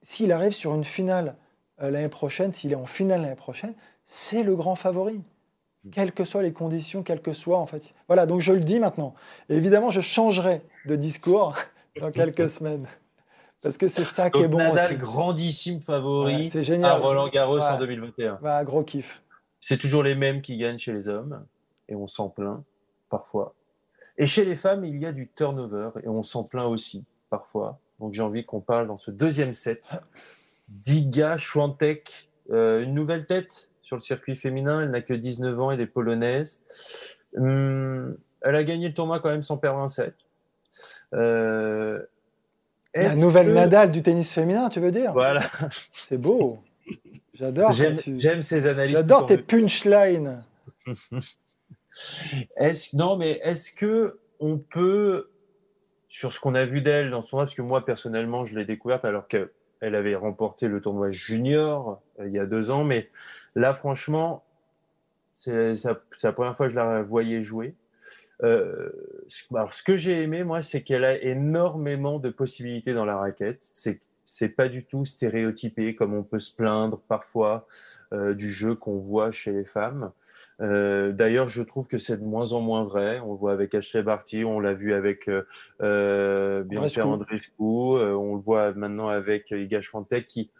[0.00, 1.34] S'il arrive sur une finale
[1.82, 3.74] euh, l'année prochaine, s'il est en finale l'année prochaine,
[4.04, 5.20] c'est le grand favori.
[5.82, 5.90] Mm.
[5.90, 7.92] Quelles que soient les conditions, quelles que soient, en fait.
[8.06, 9.14] Voilà, donc je le dis maintenant.
[9.48, 11.54] évidemment, je changerai de discours
[12.00, 12.86] dans quelques semaines.
[13.62, 16.90] Parce que c'est ça qui est bon Nadal, grandissime favori c'est génial.
[16.90, 18.38] à Roland Garros en 2021.
[18.42, 19.22] Bah, gros kiff.
[19.58, 21.44] C'est toujours les mêmes qui gagnent chez les hommes,
[21.88, 22.62] et on s'en plaint
[23.08, 23.54] parfois.
[24.18, 27.78] Et chez les femmes, il y a du turnover, et on s'en plaint aussi parfois.
[28.00, 29.82] Donc j'ai envie qu'on parle dans ce deuxième set
[30.68, 34.82] d'Iga Schwantek, euh, une nouvelle tête sur le circuit féminin.
[34.82, 36.62] Elle n'a que 19 ans, elle est polonaise.
[37.36, 40.14] Hum, elle a gagné le tournoi quand même sans perdre un set.
[41.14, 42.02] Euh,
[42.94, 45.12] la nouvelle Nadal du tennis féminin, tu veux dire?
[45.12, 45.50] Voilà.
[45.92, 46.58] C'est beau.
[47.34, 47.72] J'adore.
[47.72, 48.92] J'aime ces analyses.
[48.92, 50.42] J'adore tes punchlines.
[52.56, 55.30] est non, mais est-ce que on peut,
[56.08, 58.64] sur ce qu'on a vu d'elle dans son tournoi, parce que moi personnellement, je l'ai
[58.64, 62.84] découverte alors que elle avait remporté le tournoi junior euh, il y a deux ans,
[62.84, 63.10] mais
[63.54, 64.44] là, franchement,
[65.34, 65.74] c'est
[66.22, 67.74] la première fois que je la voyais jouer.
[68.42, 68.90] Euh,
[69.54, 73.68] alors, ce que j'ai aimé, moi, c'est qu'elle a énormément de possibilités dans la raquette.
[73.74, 77.66] C'est c'est pas du tout stéréotypé comme on peut se plaindre parfois
[78.12, 80.10] euh, du jeu qu'on voit chez les femmes.
[80.60, 83.20] Euh, D'ailleurs, je trouve que c'est de moins en moins vrai.
[83.20, 85.42] On le voit avec Ashley Barty, on l'a vu avec euh,
[85.82, 90.50] euh Bianca Andreescu, euh, on le voit maintenant avec Iga Swiatek qui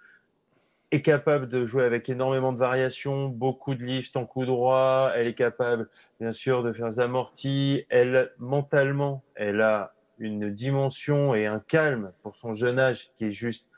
[0.92, 5.12] est capable de jouer avec énormément de variations, beaucoup de lift en coup droit.
[5.14, 5.88] Elle est capable,
[6.20, 7.84] bien sûr, de faire des amortis.
[7.88, 13.30] Elle, mentalement, elle a une dimension et un calme pour son jeune âge qui est
[13.30, 13.70] juste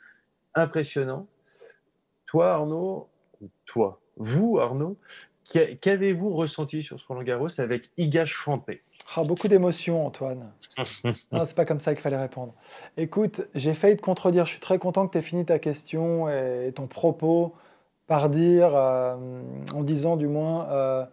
[0.55, 1.27] impressionnant.
[2.27, 3.09] Toi, Arnaud,
[3.65, 4.99] toi, vous, Arnaud,
[5.81, 8.83] qu'avez-vous ressenti sur ce Roland Garros avec Iga Swiatek
[9.17, 10.53] ah, Beaucoup d'émotions, Antoine.
[11.33, 12.55] non, c'est pas comme ça qu'il fallait répondre.
[12.97, 14.45] Écoute, j'ai failli te contredire.
[14.45, 17.55] Je suis très content que tu aies fini ta question et ton propos
[18.09, 19.17] par dire, euh,
[19.75, 21.05] en disant du moins, euh,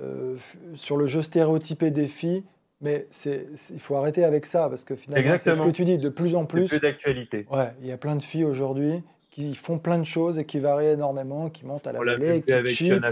[0.00, 0.36] euh,
[0.74, 2.44] sur le jeu stéréotypé des filles,
[2.80, 5.98] mais c'est, il faut arrêter avec ça parce que finalement, c'est ce que tu dis
[5.98, 6.68] de plus en plus.
[6.68, 7.46] Plus d'actualité.
[7.50, 9.02] Ouais, il y a plein de filles aujourd'hui
[9.36, 12.74] qui font plein de choses et qui varient énormément, qui montent à la volée, qui
[12.74, 13.04] chip,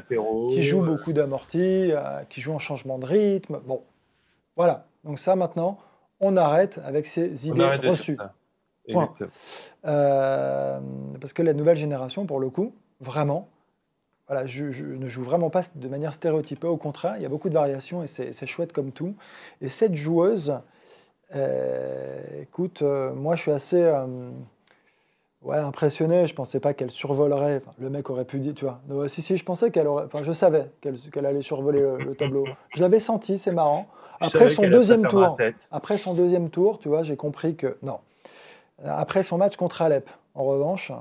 [0.50, 0.86] qui jouent euh.
[0.86, 3.60] beaucoup d'amortis, euh, qui jouent en changement de rythme.
[3.66, 3.82] Bon,
[4.56, 4.86] voilà.
[5.04, 5.78] Donc ça, maintenant,
[6.20, 8.16] on arrête avec ces idées reçues.
[9.84, 10.80] Euh,
[11.20, 13.50] parce que la nouvelle génération, pour le coup, vraiment,
[14.26, 16.68] voilà, je, ne joue vraiment pas de manière stéréotypée.
[16.68, 19.14] Au contraire, il y a beaucoup de variations et c'est chouette comme tout.
[19.60, 20.58] Et cette joueuse,
[21.36, 23.92] euh, écoute, euh, moi je suis assez
[25.44, 26.26] ouais, impressionné.
[26.26, 27.62] Je pensais pas qu'elle survolerait.
[27.78, 29.08] le mec aurait pu dire, tu vois.
[29.08, 30.04] si, si, je pensais qu'elle aurait.
[30.04, 32.44] Enfin, je savais qu'elle allait survoler le, tableau.
[32.74, 33.86] Je l'avais senti, c'est marrant.
[34.20, 35.36] Après son deuxième tour,
[35.70, 38.00] après son deuxième tour, tu vois, j'ai compris que non.
[38.84, 40.92] Après son match contre Alep, en revanche,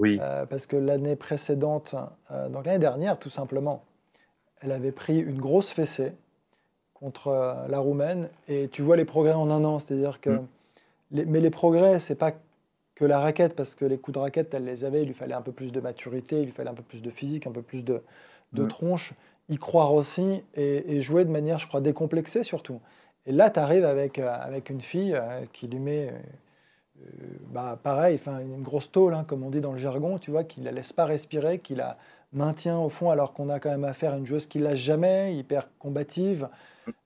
[0.00, 0.18] oui.
[0.20, 1.94] Euh, parce que l'année précédente,
[2.30, 3.84] euh, donc l'année dernière, tout simplement,
[4.62, 6.12] elle avait pris une grosse fessée
[6.94, 10.46] contre euh, la Roumaine, et tu vois les progrès en un an, c'est-à-dire que, mm.
[11.26, 12.32] mais les progrès, c'est pas
[13.00, 15.32] que la raquette, parce que les coups de raquette, elle les avait, il lui fallait
[15.32, 17.62] un peu plus de maturité, il lui fallait un peu plus de physique, un peu
[17.62, 18.02] plus de,
[18.52, 19.14] de tronche,
[19.48, 22.78] y croire aussi et, jouer de manière, je crois, décomplexée surtout.
[23.24, 25.18] Et là, tu arrives avec, avec une fille
[25.54, 26.12] qui lui met
[27.00, 27.08] euh,
[27.48, 30.44] bah, pareil, enfin, une grosse tôle, hein, comme on dit dans le jargon, tu vois,
[30.44, 31.96] qui la laisse pas respirer, qui la
[32.34, 35.34] maintient au fond, alors qu'on a quand même affaire à une joueuse qui lâche jamais,
[35.34, 36.50] hyper combative,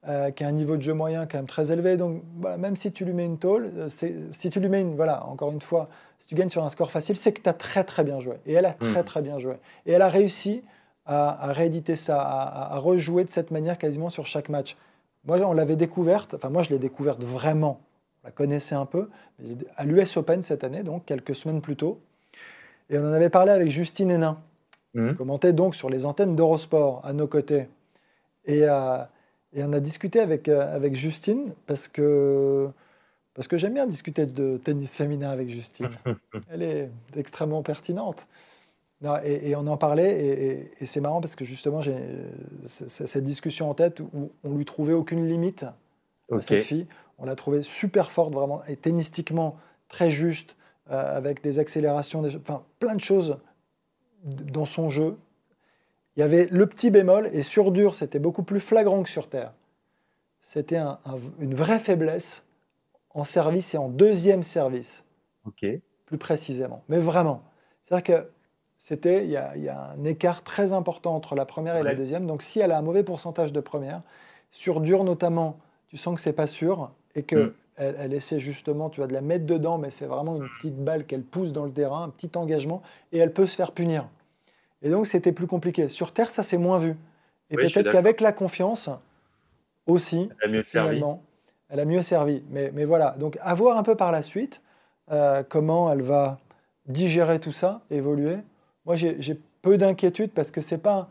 [0.08, 1.96] euh, qui a un niveau de jeu moyen quand même très élevé.
[1.96, 2.22] Donc,
[2.58, 5.50] même si tu lui mets une tôle, euh, si tu lui mets une, voilà, encore
[5.52, 8.04] une fois, si tu gagnes sur un score facile, c'est que tu as très très
[8.04, 8.36] bien joué.
[8.46, 9.04] Et elle a très mmh.
[9.04, 9.54] très bien joué.
[9.86, 10.62] Et elle a réussi
[11.06, 14.76] à, rééditer ça, à, à, rejouer de cette manière quasiment sur chaque match.
[15.26, 17.80] Moi, on l'avait découverte, enfin moi je l'ai découverte vraiment
[18.24, 19.10] la connaissait un peu,
[19.76, 22.00] à l'US Open cette année, donc quelques semaines plus tôt.
[22.88, 24.38] Et on en avait parlé avec Justine Hénin,
[24.94, 25.10] mmh.
[25.10, 27.68] qui commentait donc sur les antennes d'Eurosport à nos côtés.
[28.46, 28.98] Et, euh,
[29.54, 32.68] et on a discuté avec, euh, avec Justine parce que,
[33.34, 35.88] parce que j'aime bien discuter de tennis féminin avec Justine.
[36.50, 38.26] Elle est extrêmement pertinente.
[39.00, 41.96] Non, et, on en parlait, et, c'est marrant parce que justement, j'ai
[42.64, 45.66] cette discussion en tête où on lui trouvait aucune limite
[46.32, 46.86] à cette fille.
[47.18, 50.56] On l'a trouvé super forte, vraiment, et tennistiquement très juste,
[50.90, 53.36] euh, avec des accélérations, enfin, plein de choses
[54.24, 55.16] dans son jeu.
[56.16, 59.28] Il y avait le petit bémol, et sur dur, c'était beaucoup plus flagrant que sur
[59.28, 59.52] terre.
[60.40, 60.80] C'était
[61.40, 62.44] une vraie faiblesse
[63.10, 65.04] en service et en deuxième service.
[65.46, 65.64] Ok.
[66.06, 66.82] Plus précisément.
[66.88, 67.42] Mais vraiment.
[67.82, 68.28] C'est-à-dire que
[68.78, 72.26] c'était, il, y, a, un écart très important entre la première et la deuxième.
[72.26, 74.02] Donc si elle a un mauvais pourcentage de première,
[74.50, 77.54] sur dur notamment, tu sens que c'est pas sûr et qu'elle mm.
[77.78, 81.06] elle essaie justement, tu vas de la mettre dedans, mais c'est vraiment une petite balle
[81.06, 84.06] qu'elle pousse dans le terrain, un petit engagement, et elle peut se faire punir.
[84.82, 85.88] Et donc c'était plus compliqué.
[85.88, 86.96] Sur Terre, ça s'est moins vu.
[87.50, 88.90] Et peut-être qu'avec la confiance
[89.86, 91.54] aussi, elle a mieux finalement, servi.
[91.68, 92.42] elle a mieux servi.
[92.50, 94.62] Mais, mais, voilà, donc à voir un peu par la suite
[95.10, 96.38] euh, comment elle va
[96.86, 98.38] digérer tout ça, évoluer.
[98.86, 101.08] Moi, j'ai peu d'inquiétude parce que c'est pas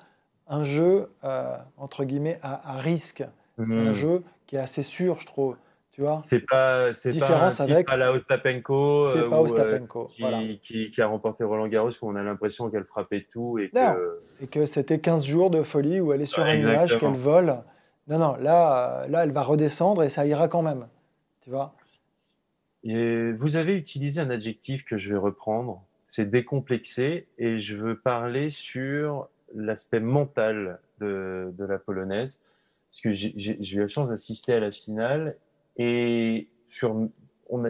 [0.48, 3.24] un, jeu, euh, entre guillemets, à, risque.
[3.58, 3.94] C'est un mm.
[3.94, 5.56] jeu qui est assez sûr, je trouve.
[5.94, 7.90] Tu vois C'est pas, c'est Différence pas, avec.
[7.92, 10.40] La Ostapenko, c'est pas euh, Ostapenko, qui, voilà.
[10.60, 14.22] qui, qui, a remporté Roland Garros où on a l'impression qu'elle frappait tout et que.
[14.42, 17.60] Et que c'était 15 jours de folie où elle est sur un nuage, qu'elle vole.
[18.08, 20.88] Non, non, là, là, elle va redescendre et ça ira quand même.
[21.42, 21.76] Tu vois
[22.84, 27.98] et Vous avez utilisé un adjectif que je vais reprendre, c'est décomplexé, et je veux
[27.98, 32.40] parler sur l'aspect mental de, de la polonaise
[32.94, 35.36] parce que j'ai eu la chance d'assister à la finale
[35.78, 36.50] et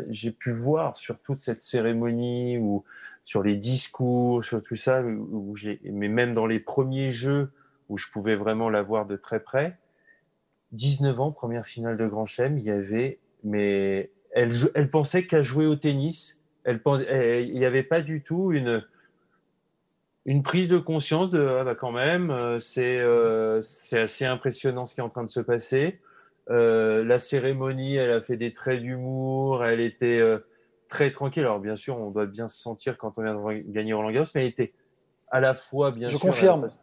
[0.09, 2.83] j'ai pu voir sur toute cette cérémonie ou
[3.23, 7.51] sur les discours, sur tout ça, mais même dans les premiers jeux
[7.89, 9.77] où je pouvais vraiment la voir de très près,
[10.73, 15.65] 19 ans, première finale de Grand Chelem, il y avait, mais elle, pensait qu'à jouer
[15.65, 16.41] au tennis.
[16.63, 16.81] Elle,
[17.47, 18.83] il n'y avait pas du tout une,
[20.43, 25.01] prise de conscience de ah bah quand même, euh, euh, c'est assez impressionnant ce qui
[25.01, 25.99] est en train de se passer.
[26.49, 30.39] Euh, la cérémonie, elle a fait des traits d'humour, elle était euh,
[30.89, 31.43] très tranquille.
[31.43, 34.27] Alors bien sûr, on doit bien se sentir quand on vient de gagner Roland Garros,
[34.35, 34.73] mais elle était
[35.31, 36.71] à la fois bien Je confirme.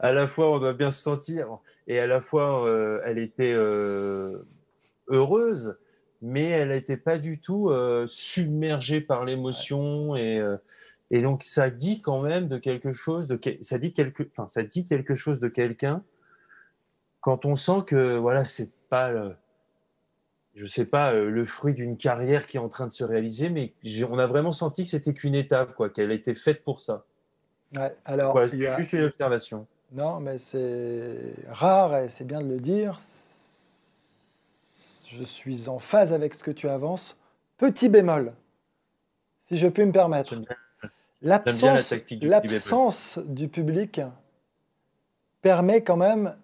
[0.00, 3.52] À la fois, on doit bien se sentir, et à la fois, euh, elle était
[5.08, 5.76] heureuse,
[6.20, 7.70] mais elle n'était pas du tout
[8.06, 10.42] submergée par l'émotion et
[11.10, 14.62] et donc ça dit quand même de quelque chose de ça dit quelque enfin ça
[14.62, 16.02] dit quelque chose de quelqu'un
[17.24, 19.34] quand on sent que voilà, c'est pas, le,
[20.54, 23.48] je sais pas, euh, le fruit d'une carrière qui est en train de se réaliser,
[23.48, 23.72] mais
[24.10, 27.06] on a vraiment senti que c'était qu'une étape, quoi, qu'elle était faite pour ça.
[27.74, 29.66] Ouais, alors, voilà, c'était juste une observation.
[29.92, 32.98] Non, mais c'est rare et c'est bien de le dire.
[35.08, 37.16] Je suis en phase avec ce que tu avances.
[37.56, 38.34] Petit bémol,
[39.40, 40.34] si je puis me permettre.
[41.22, 44.02] L'absence du public
[45.40, 46.36] permet quand même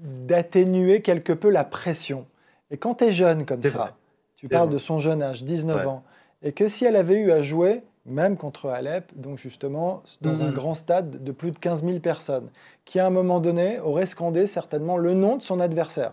[0.00, 2.26] d'atténuer quelque peu la pression.
[2.70, 3.96] Et quand tu es jeune comme ça,
[4.36, 6.04] tu parles de son jeune âge, 19 ans,
[6.42, 10.48] et que si elle avait eu à jouer, même contre Alep, donc justement dans un
[10.48, 10.54] mhm.
[10.54, 12.50] grand stade de plus de 15 000 personnes,
[12.84, 16.12] qui à un moment donné aurait scandé certainement le nom de son adversaire.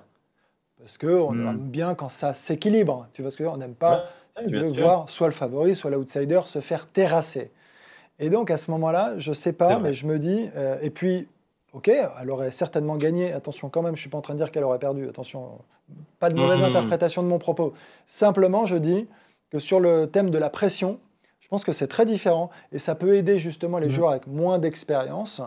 [0.80, 1.48] Parce qu'on mhm.
[1.48, 4.72] aime bien quand ça s'équilibre, tu vois ce que On n'aime pas, si tu veux,
[4.72, 7.52] voir soit le favori, soit l'outsider se faire terrasser.
[8.20, 11.28] Et donc à ce moment-là, je sais pas, mais je me dis, euh, et puis,
[11.76, 13.34] ok, elle aurait certainement gagné.
[13.34, 15.08] Attention quand même, je suis pas en train de dire qu'elle aurait perdu.
[15.08, 15.60] Attention,
[16.20, 16.70] pas de mauvaise mhm.
[16.70, 17.74] interprétation de mon propos.
[18.08, 19.08] Simplement, je dis
[19.52, 21.00] que sur le thème de la pression,
[21.42, 23.92] je pense que c'est très différent et ça peut aider justement les mhm.
[23.92, 25.42] joueurs avec moins d'expérience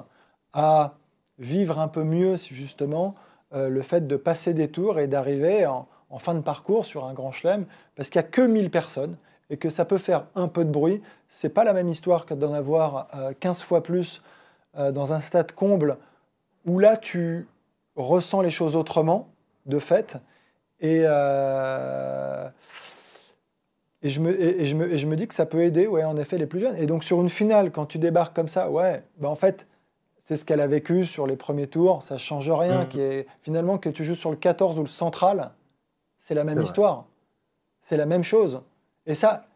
[0.52, 0.94] à
[1.38, 3.14] vivre un peu mieux justement
[3.54, 5.86] euh, le fait de passer des tours et d'arriver en,
[6.18, 9.16] fin de parcours sur un grand chelem parce qu'il n'y a que 1000 personnes
[9.50, 11.02] et que ça peut faire un peu de bruit.
[11.28, 13.08] C'est pas la même histoire que d'en avoir
[13.40, 14.22] 15 euh, fois plus
[14.78, 15.96] euh, dans un stade comble
[16.68, 17.46] où là tu
[17.96, 19.28] ressens les choses autrement
[19.66, 20.18] de fait
[20.80, 21.04] et
[24.02, 26.04] et je, me, et, je me, et je me dis que ça peut aider, ouais,
[26.04, 26.76] en effet, les plus jeunes.
[26.76, 29.66] Et donc, sur une finale, quand tu débarques comme ça, ouais, bah en fait,
[30.18, 32.84] c'est ce qu'elle a vécu sur les premiers tours, ça change rien.
[32.84, 32.88] Mm.
[32.88, 35.50] Qui est, finalement, que tu joues sur le 14 ou le central,
[36.18, 37.06] c'est la même histoire.
[37.80, 38.62] C'est la même chose.
[39.06, 39.46] Et ça.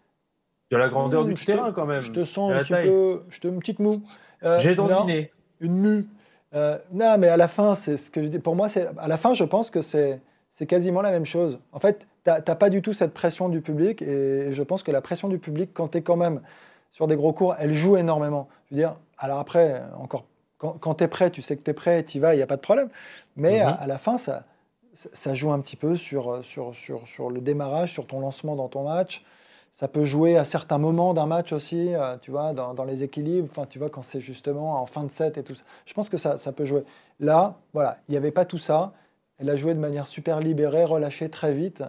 [0.71, 2.03] De la grandeur du terrain, quand même.
[2.03, 3.23] Je te sens un petit peu.
[3.29, 4.03] Je te une petite moue.
[4.43, 5.31] Euh, J'ai dominé.
[5.61, 6.07] Une mue.
[6.55, 8.39] Euh, non, mais à la fin, c'est ce que je dis.
[8.39, 10.21] Pour moi, c'est à la fin, je pense que c'est
[10.53, 11.59] c'est quasiment la même chose.
[11.73, 14.93] En fait, tu n'as pas du tout cette pression du public et je pense que
[14.93, 16.43] la pression du public, quand tu es quand même
[16.91, 18.49] sur des gros cours, elle joue énormément.
[18.71, 20.27] Je veux dire, alors après, encore,
[20.59, 22.43] quand, tu es prêt, tu sais que tu es prêt, tu y vas, il n'y
[22.43, 22.91] a pas de problème.
[23.35, 23.77] Mais mhm.
[23.81, 24.45] à, la fin, ça,
[24.93, 28.69] ça joue un petit peu sur, sur, sur, sur, le démarrage, sur ton lancement dans
[28.69, 29.25] ton match.
[29.73, 33.03] Ça peut jouer à certains moments d'un match aussi, euh, tu vois, dans, dans, les
[33.03, 35.65] équilibres, enfin, tu vois, quand c'est justement en fin de set et tout ça.
[35.87, 36.85] Je pense que ça, ça peut jouer.
[37.21, 38.93] Là, voilà, il n'y avait pas tout ça.
[39.39, 41.83] Elle a joué de manière super libérée, relâchée très vite,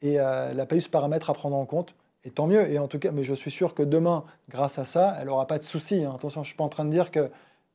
[0.00, 1.94] et euh, elle n'a pas eu ce paramètre à prendre en compte.
[2.24, 2.68] Et tant mieux.
[2.70, 5.46] Et en tout cas, mais je suis sûr que demain, grâce à ça, elle n'aura
[5.46, 6.04] pas de soucis.
[6.04, 6.12] Hein.
[6.14, 7.30] Attention, je suis pas en train de dire que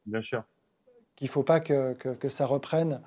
[0.06, 0.44] bien sûr
[1.16, 3.02] qu'il faut pas que, que, ça reprenne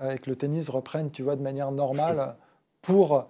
[0.00, 2.36] euh, et que le tennis reprenne, tu vois, de manière normale
[2.82, 3.26] pour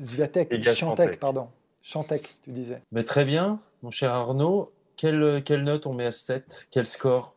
[0.00, 1.48] Zviatek, Chantek, pardon,
[1.82, 2.82] Chantek, tu disais.
[2.92, 4.72] Mais très bien, mon cher Arnaud.
[4.96, 7.34] Quelle, quelle note on met à 7 Quel score?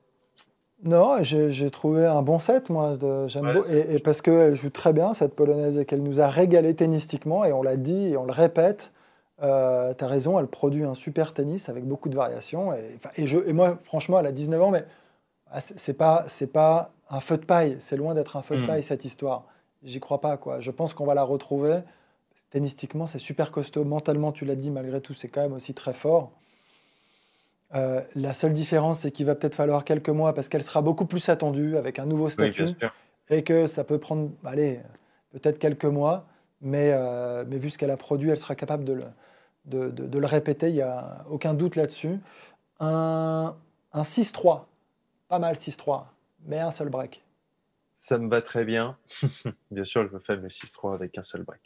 [0.83, 2.97] Non, j'ai trouvé un bon set, moi.
[3.27, 7.43] J'aime et, parce qu'elle joue très bien, cette polonaise, et qu'elle nous a régalé tennistiquement,
[7.43, 8.93] et on l'a dit, et on le répète.
[9.41, 12.73] Euh, tu as raison, elle produit un super tennis avec beaucoup de variations.
[12.73, 14.85] Et, et, je, et moi, franchement, elle a 19 ans, mais
[15.51, 17.77] ah, c'est pas, pas un feu de paille.
[17.79, 18.67] C'est loin d'être un feu de hmm.
[18.67, 19.45] paille, cette histoire.
[19.83, 20.59] J'y crois pas, quoi.
[20.59, 21.79] Je pense qu'on va la retrouver.
[22.51, 23.85] Tennistiquement, c'est super costaud.
[23.85, 26.31] Mentalement, tu l'as dit, malgré tout, c'est quand même aussi très fort.
[27.75, 31.05] Euh, la seule différence, c'est qu'il va peut-être falloir quelques mois parce qu'elle sera beaucoup
[31.05, 32.75] plus attendue avec un nouveau statut
[33.29, 34.79] et que ça peut prendre, allez,
[35.31, 36.25] peut-être quelques mois,
[36.61, 39.03] mais, euh, mais vu ce qu'elle a produit, elle sera capable de le,
[39.65, 42.19] de, de, le répéter, il n'y a aucun doute là-dessus.
[42.79, 43.55] Un,
[43.93, 44.65] un 6-3,
[45.27, 46.05] pas mal 6-3,
[46.47, 47.21] mais un seul break.
[47.99, 48.97] Ça me va très bien.
[49.71, 51.61] bien sûr, je veux faire le 6-3 avec un seul break.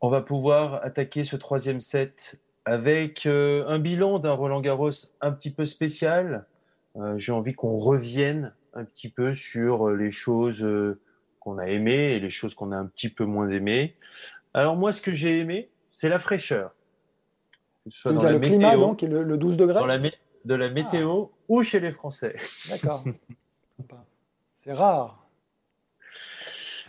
[0.00, 5.32] On va pouvoir attaquer ce troisième set avec euh, un bilan d'un Roland Garros un
[5.32, 6.46] petit peu spécial.
[6.96, 10.66] Euh, j'ai envie qu'on revienne un petit peu sur euh, les choses
[11.40, 13.94] qu'on a aimées et les choses qu'on a un petit peu moins aimées.
[14.54, 16.74] Alors moi, ce que j'ai aimé, c'est la fraîcheur.
[17.86, 21.36] Soit dans le climat, donc, le, le 12 degrés dans la De la météo ah.
[21.48, 22.36] ou chez les Français.
[22.70, 23.04] D'accord.
[24.62, 25.26] c'est rare.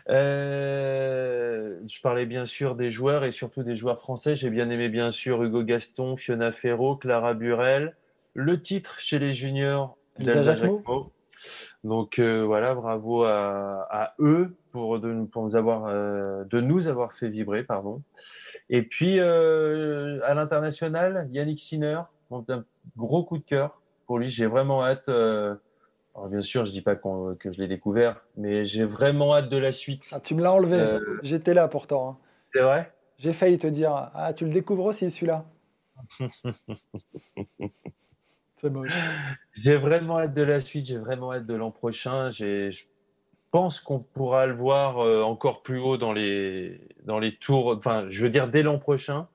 [0.10, 4.36] Euh, je parlais bien sûr des joueurs et surtout des joueurs français.
[4.36, 7.96] J'ai bien aimé bien sûr Hugo Gaston, Fiona Ferro, Clara Burel.
[8.36, 11.12] Le titre chez les juniors d'Elsa Jacquemot.
[11.84, 17.12] Donc euh, voilà, bravo à, eux pour, de, pour nous avoir, euh, de nous avoir
[17.12, 17.64] fait vibrer.
[17.64, 18.04] Pardon.
[18.70, 22.64] Et puis à l'international, Yannick Sinner, un
[22.98, 24.28] gros coup de cœur pour lui.
[24.28, 25.10] J'ai vraiment hâte
[26.16, 29.58] alors bien sûr, je dis pas que je l'ai découvert, mais j'ai vraiment hâte de
[29.58, 30.10] la suite.
[30.12, 30.80] Ah, tu me l'as enlevé.
[30.80, 32.10] Euh, J'étais là pourtant.
[32.10, 32.18] Hein.
[32.54, 32.94] C'est vrai?
[33.18, 35.46] J'ai failli te dire Ah, tu le découvres aussi celui-là.
[38.58, 38.94] C'est moche.
[39.56, 40.86] J'ai vraiment hâte de la suite.
[40.86, 42.30] J'ai vraiment hâte de l'an prochain.
[42.30, 42.84] Je
[43.50, 47.76] pense qu'on pourra le voir euh, encore plus haut dans les dans les tours.
[47.78, 49.28] Enfin, je veux dire dès l'an prochain,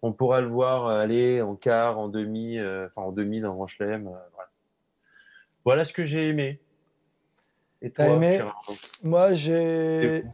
[0.00, 3.66] on pourra le voir aller en quart, en demi, euh, enfin en demi dans Grand
[3.66, 4.10] Chelem.
[5.64, 6.60] Voilà ce que j'ai aimé.
[7.82, 8.40] Et toi, aimé?
[9.02, 10.24] Moi, j'ai.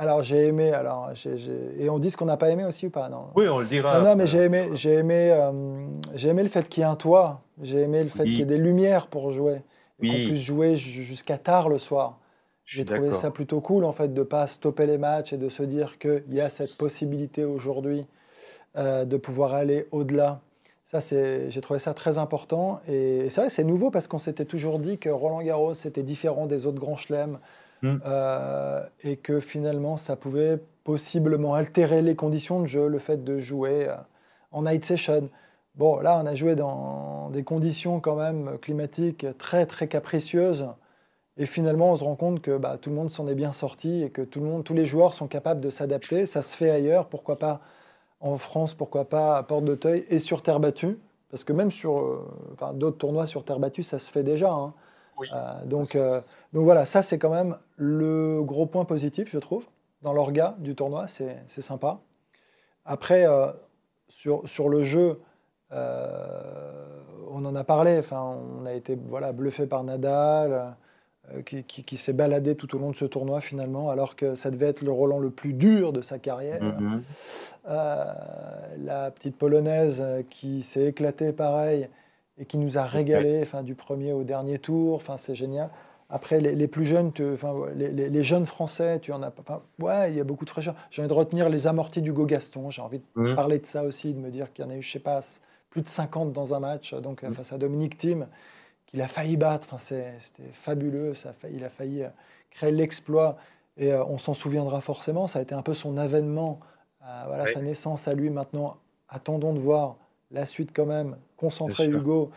[0.00, 1.10] Alors j'ai aimé, alors
[1.76, 3.08] et on dit ce qu'on n'a pas aimé aussi ou pas?
[3.08, 4.00] Non Oui, on le dira.
[4.00, 5.50] Non, mais j'ai aimé, j'ai aimé, euh,
[6.14, 7.42] j'ai aimé le fait qu'il y ait un toit.
[7.62, 9.62] J'ai aimé le fait qu'il y ait des lumières pour jouer,
[10.00, 12.20] et qu'on puisse jouer jusqu'à tard le soir.
[12.64, 15.64] J'ai trouvé ça plutôt cool en fait de pas stopper les matchs et de se
[15.64, 18.06] dire qu'il y a cette possibilité aujourd'hui
[18.76, 20.40] euh, de pouvoir aller au-delà.
[20.90, 22.80] Ça, j'ai trouvé ça très important.
[22.88, 26.46] Et c'est vrai, c'est nouveau parce qu'on s'était toujours dit que Roland Garros c'était différent
[26.46, 27.38] des autres grands chelems
[27.82, 27.98] hmm.
[28.06, 33.38] euh, et que finalement ça pouvait possiblement altérer les conditions de jeu, le fait de
[33.38, 33.96] jouer euh,
[34.50, 35.28] en night session.
[35.74, 40.68] Bon, là, on a joué dans des conditions quand même climatiques très très capricieuses.
[41.36, 44.04] Et finalement, on se rend compte que bah, tout le monde s'en est bien sorti
[44.04, 46.24] et que tout le monde, tous les joueurs sont capables de s'adapter.
[46.24, 47.60] Ça se fait ailleurs, pourquoi pas
[48.20, 50.98] en France, pourquoi pas à Porte d'Auteuil et sur terre battue.
[51.30, 54.50] Parce que même sur euh, d'autres tournois sur terre battue, ça se fait déjà.
[54.50, 54.72] Hein.
[55.32, 56.20] Euh, donc, euh,
[56.52, 59.64] donc voilà, ça c'est quand même le gros point positif, je trouve,
[60.02, 62.00] dans l'orga du tournoi, c'est sympa.
[62.84, 63.26] Après,
[64.08, 65.20] sur, sur le jeu,
[65.70, 70.76] on en a parlé, enfin, on a été voilà, bluffé par Nadal.
[71.34, 74.66] Euh, qui, s'est baladé tout au long de ce tournoi finalement, alors que ça devait
[74.66, 76.62] être le Roland le plus dur de sa carrière.
[76.62, 77.02] Mhm.
[77.68, 78.04] Euh,
[78.78, 81.88] la petite polonaise qui s'est éclatée pareil
[82.38, 85.70] et qui nous a régalé, enfin, du premier au dernier tour, enfin, c'est génial.
[86.08, 89.62] Après, les, plus jeunes, enfin, les, jeunes français, tu en as pas.
[89.80, 90.74] ouais, il y a beaucoup de fraîcheur.
[90.90, 92.70] J'ai envie de retenir les amortis d'Hugo Gaston.
[92.70, 93.34] J'ai envie de mhm.
[93.34, 95.20] parler de ça aussi, de me dire qu'il y en a eu, je sais pas,
[95.68, 97.34] plus de 50 dans un match, donc mhm.
[97.34, 98.26] face à Dominique Thiem
[98.88, 99.68] qu'il a failli battre.
[99.70, 101.14] Enfin, c'était fabuleux.
[101.14, 102.08] Ça il a failli euh,
[102.50, 103.38] créer l'exploit.
[103.76, 105.26] Et euh, on s'en souviendra forcément.
[105.26, 106.60] Ça a été un peu son avènement,
[107.04, 108.30] euh, voilà, sa naissance à lui.
[108.30, 108.78] Maintenant,
[109.08, 109.96] attendons de voir
[110.30, 111.16] la suite quand même.
[111.36, 112.30] Concentrer Hugo.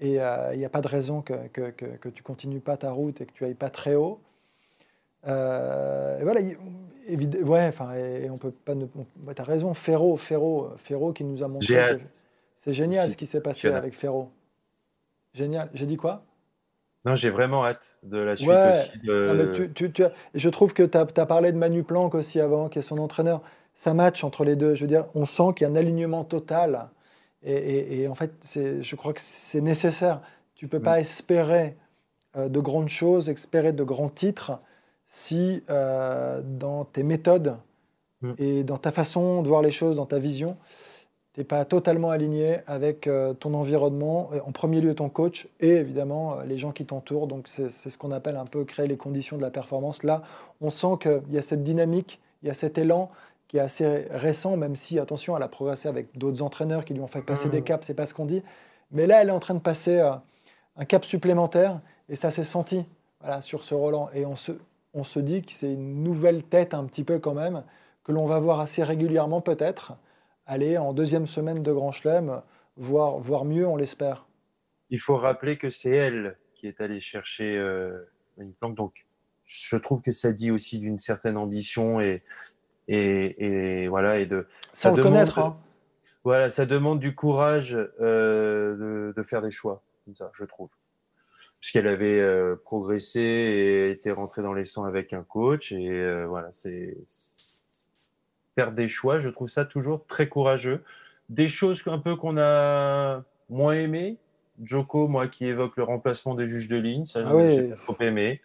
[0.00, 3.20] Et il n'y a pas de raison que, que, que, tu continues pas ta route
[3.20, 4.20] et que tu ailles pas très haut.
[5.24, 5.28] et
[6.22, 8.74] voilà, ouais, enfin, et, on peut pas.
[8.74, 12.00] Tu as raison, Ferro, Ferro, Ferro qui nous a montré.
[12.56, 14.30] C'est génial ce qui s'est passé avec Ferro.
[15.34, 15.68] Génial.
[15.74, 16.24] J'ai dit quoi?
[17.04, 18.90] Non, j'ai vraiment hâte de la suite aussi.
[20.02, 22.98] Ah, je trouve que tu as, parlé de Manu Planck aussi avant, qui est son
[22.98, 23.42] entraîneur.
[23.74, 24.74] Ça match entre les deux.
[24.74, 26.88] Je veux dire, on sent qu'il y a un alignement total.
[27.42, 30.20] Et, en fait, je crois que c'est nécessaire.
[30.54, 31.00] Tu ne peux pas mm.
[31.00, 31.76] espérer
[32.36, 34.52] euh, de grandes choses, espérer de grands titres,
[35.08, 37.56] si euh, dans tes méthodes
[38.22, 38.32] mm.
[38.38, 40.56] et dans ta façon de voir les choses, dans ta vision,
[41.34, 45.70] tu n'es pas totalement aligné avec euh, ton environnement, en premier lieu ton coach et
[45.70, 47.26] évidemment euh, les gens qui t'entourent.
[47.26, 50.04] Donc c'est ce qu'on appelle un peu créer les conditions de la performance.
[50.04, 50.22] Là,
[50.60, 53.10] on sent qu'il y a cette dynamique, il y a cet élan
[53.48, 57.00] qui est assez récent, même si, attention, elle a progressé avec d'autres entraîneurs qui lui
[57.00, 57.64] ont fait passer des mmh.
[57.64, 58.42] caps, c'est pas ce qu'on dit.
[58.92, 60.12] Mais là, elle est en train de passer euh,
[60.76, 62.84] un cap supplémentaire et ça s'est senti
[63.20, 64.08] voilà, sur ce Roland.
[64.14, 64.52] Et on se,
[64.94, 67.64] on se dit que c'est une nouvelle tête un petit peu quand même,
[68.04, 69.94] que l'on va voir assez régulièrement peut-être
[70.46, 72.42] aller en deuxième semaine de Grand Chelem,
[72.76, 74.26] voire, voire mieux, on l'espère.
[74.90, 77.98] Il faut rappeler que c'est elle qui est allée chercher euh,
[78.38, 78.76] une planque.
[78.76, 79.06] Donc,
[79.44, 82.22] je trouve que ça dit aussi d'une certaine ambition et,
[82.88, 85.38] et, voilà et de ça demande, connaître.
[85.38, 85.58] Hein.
[86.22, 90.70] Voilà, ça demande du courage euh, de, faire des choix comme ça, je trouve.
[91.60, 96.48] Puisqu'elle avait euh, progressé et était rentrée dans les sangs avec un coach et voilà,
[96.52, 96.96] c'est
[98.54, 99.18] faire des choix.
[99.18, 100.82] Je trouve ça toujours très courageux.
[101.28, 104.18] Des choses un peu qu'on a moins aimé.
[104.62, 108.40] Joko, moi, qui évoque le remplacement des juges de ligne, ça, ah j'ai trop aimé.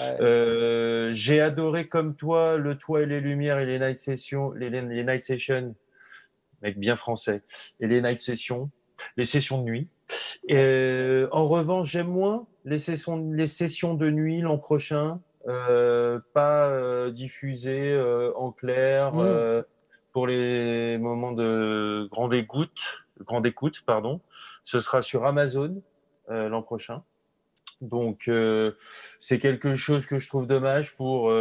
[0.00, 4.70] Euh, j'ai adoré comme toi le toit et les lumières et les night sessions, les,
[4.70, 5.74] les night sessions,
[6.62, 7.42] mec bien français,
[7.80, 8.70] et les night sessions,
[9.16, 9.88] les sessions de nuit.
[10.50, 17.10] Euh, en revanche, j'aime moins les sessions, les sessions de nuit l'an prochain pas euh,
[17.10, 19.64] diffusé euh, en clair mmh.
[20.12, 24.20] pour les moments de grande écoute, grande écoute, pardon.
[24.62, 25.82] Ce sera sur Amazon
[26.28, 27.02] l'an prochain.
[27.80, 28.30] Donc
[29.18, 31.32] c'est quelque chose que je trouve dommage pour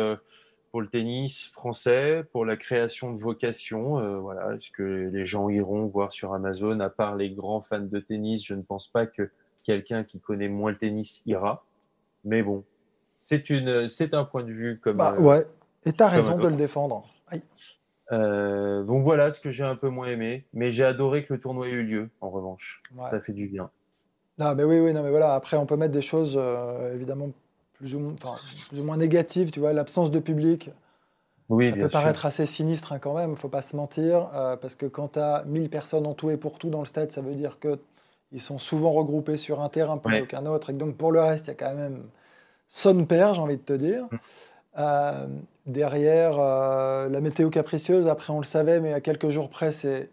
[0.71, 4.19] pour le tennis français, pour la création de vocation.
[4.19, 6.79] voilà, est-ce que les gens iront voir sur Amazon?
[6.79, 9.29] À part les grands fans de tennis, je ne pense pas que
[9.63, 11.65] quelqu'un qui connaît moins le tennis ira.
[12.23, 12.63] Mais bon,
[13.19, 14.97] c'est une, c'est un point de vue comme.
[14.97, 15.45] Bah, ouais.
[15.85, 17.05] Et tu as raison de le défendre.
[18.11, 21.39] Euh, donc voilà ce que j'ai un peu moins aimé, mais j'ai adoré que le
[21.39, 22.09] tournoi ait eu lieu.
[22.21, 23.69] En revanche, ça fait du bien.
[24.39, 25.35] Non, mais oui, oui, non, mais voilà.
[25.35, 27.29] Après, on peut mettre des choses euh, évidemment
[27.73, 28.15] plus ou,
[28.69, 29.51] plus ou moins négatives.
[29.51, 30.71] Tu vois, l'absence de public.
[31.49, 33.31] Oui, ça peut paraître assez sinistre hein, quand même.
[33.31, 36.31] Il faut pas se mentir, euh, parce que quand tu as 1000 personnes en tout
[36.31, 37.79] et pour tout dans le stade, ça veut dire que
[38.31, 41.47] ils sont souvent regroupés sur un terrain plutôt qu'un autre, et donc pour le reste,
[41.47, 42.03] il y a quand même
[42.69, 44.05] son père, j'ai envie de te dire.
[44.11, 44.17] Mm.
[44.77, 45.27] Euh,
[45.65, 50.09] derrière, euh, la météo capricieuse, après on le savait, mais à quelques jours près, c'est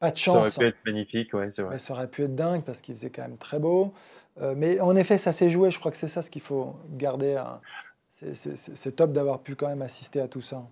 [0.00, 0.48] pas de chance.
[0.48, 1.72] Ça aurait pu être magnifique, ouais, c'est vrai.
[1.72, 3.92] Mais ça aurait pu être dingue parce qu'il faisait quand même très beau.
[4.40, 5.70] Euh, mais en effet, ça s'est joué.
[5.70, 7.36] Je crois que c'est ça ce qu'il faut garder.
[7.36, 7.60] Hein.
[8.12, 10.66] c'est top d'avoir pu quand même assister à tout ça.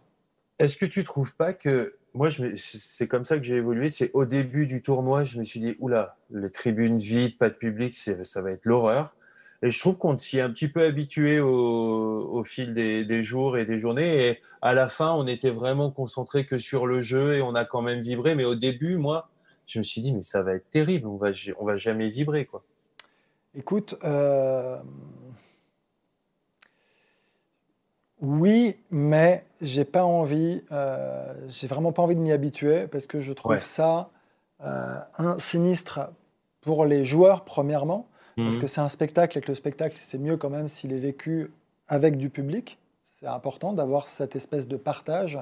[0.58, 3.90] Est-ce que tu trouves pas que moi, c'est comme ça que j'ai évolué.
[3.90, 7.54] C'est au début du tournoi, je me suis dit, oula, les tribunes vides, pas de
[7.54, 9.14] public, ça va être l'horreur.
[9.62, 13.64] Et je trouve qu'on s'y est un petit peu habitué au, fil des, jours et
[13.64, 14.28] des journées.
[14.28, 17.64] Et à la fin, on était vraiment concentré que sur le jeu et on a
[17.64, 18.34] quand même vibré.
[18.34, 19.28] Mais au début, moi,
[19.66, 21.06] je me suis dit, mais ça va être terrible.
[21.06, 22.62] On va, on va jamais vibrer, quoi.
[23.54, 24.78] Écoute, euh,
[28.20, 33.20] oui, mais j'ai pas envie, euh, j'ai vraiment pas envie de m'y habituer parce que
[33.20, 34.10] je trouve ça
[34.62, 36.00] euh, un sinistre
[36.60, 38.60] pour les joueurs premièrement parce mhm.
[38.60, 41.50] que c'est un spectacle et que le spectacle, c'est mieux quand même s'il est vécu
[41.88, 42.78] avec du public.
[43.18, 45.38] C'est important d'avoir cette espèce de partage.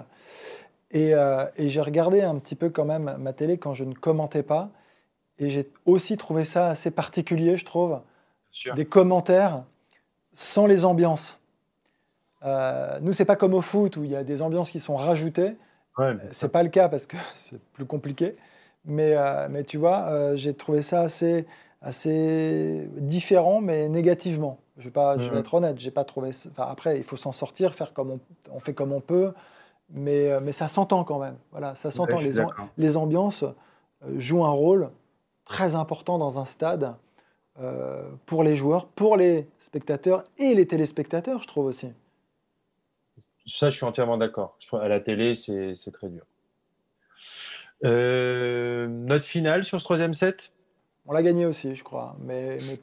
[0.94, 4.44] Euh, et, j'ai regardé un petit peu quand même ma télé quand je ne commentais
[4.44, 4.70] pas.
[5.40, 8.00] Et j'ai aussi trouvé ça assez particulier, je trouve.
[8.76, 9.64] Des commentaires
[10.32, 11.40] sans les ambiances.
[12.44, 14.96] Euh, nous, c'est pas comme au foot où il y a des ambiances qui sont
[14.96, 15.56] rajoutées.
[15.98, 18.36] Ouais, c'est pas le cas parce que c'est plus compliqué.
[18.84, 21.46] Mais, euh, mais tu vois, euh, j'ai trouvé ça assez,
[21.84, 24.58] assez différent, mais négativement.
[24.78, 26.30] Je vais, pas, je vais être honnête, j'ai pas trouvé.
[26.56, 28.18] après, il faut s'en sortir, faire comme
[28.50, 29.32] on, fait comme on peut,
[29.90, 31.36] mais, euh, mais ça s'entend quand même.
[31.52, 32.18] Voilà, ça s'entend.
[32.18, 32.32] les,
[32.76, 34.90] les, ambiances euh, jouent un rôle
[35.44, 36.96] très important dans un stade
[37.60, 41.92] euh, pour les joueurs, pour les spectateurs et les téléspectateurs, je trouve aussi.
[43.46, 44.58] Ça, je suis entièrement d'accord.
[44.72, 46.24] À la télé, c'est très dur.
[47.82, 50.50] notre finale sur ce troisième set?
[51.06, 52.16] On l'a gagné aussi, je crois.
[52.20, 52.80] Mais, mais,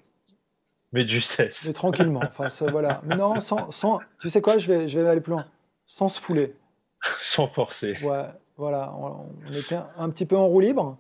[0.94, 1.66] mais du cesse.
[1.66, 2.22] Mais tranquillement.
[2.24, 3.02] Enfin, voilà.
[3.06, 5.46] Mais non, sans, sans, tu sais quoi, je vais, je vais aller plus loin.
[5.88, 6.56] Sans se fouler.
[7.20, 7.98] sans forcer.
[8.04, 8.26] Ouais,
[8.58, 8.94] voilà.
[8.98, 10.98] On, était un, petit peu en roue libre.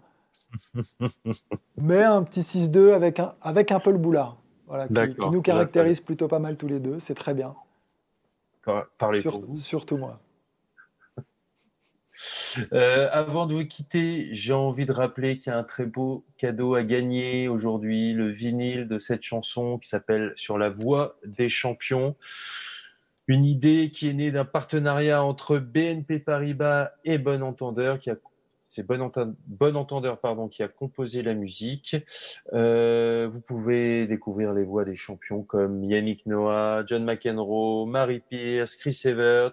[1.78, 4.38] mais un petit 6-2 avec un, avec un peu le boulard.
[4.68, 7.00] Voilà, qui, nous caractérise plutôt pas mal tous les deux.
[7.00, 7.54] C'est très bien.
[8.98, 9.56] Parlez pour vous.
[9.58, 10.20] Surtout moi.
[12.74, 16.26] Euh, avant de vous quitter, j'ai envie de rappeler qu'il y a un très beau
[16.38, 21.50] cadeau à gagner aujourd'hui, le vinyle de cette chanson qui s'appelle Sur la voie des
[21.50, 22.16] champions.
[23.28, 28.16] Une idée qui est née d'un partenariat entre BNP Paribas et Bon Entendeur, qui a
[28.74, 29.02] c'est bon,
[29.76, 30.18] Entendeur
[30.50, 31.98] qui a composé la musique.
[32.54, 38.78] Euh, vous pouvez découvrir les voix des champions comme Yannick Noah, John McEnroe, Marie Pierce,
[38.78, 39.52] Chris Evert.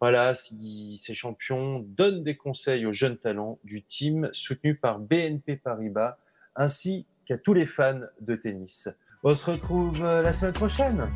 [0.00, 5.56] Voilà, si ces champions donnent des conseils aux jeunes talents du team soutenu par BNP
[5.56, 6.18] Paribas,
[6.54, 8.88] ainsi qu'à tous les fans de tennis.
[9.24, 11.08] On se retrouve euh, la semaine prochaine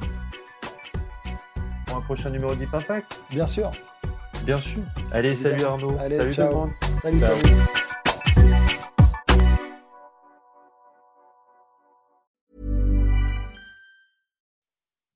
[1.87, 3.21] pour un prochain numéro d'Hip Impact.
[3.31, 3.71] Bien sûr.
[4.45, 4.83] Bien sûr.
[5.13, 5.97] Allez, salut Arnaud.
[5.99, 6.71] salut tout le monde.
[7.03, 7.82] Salut, salut.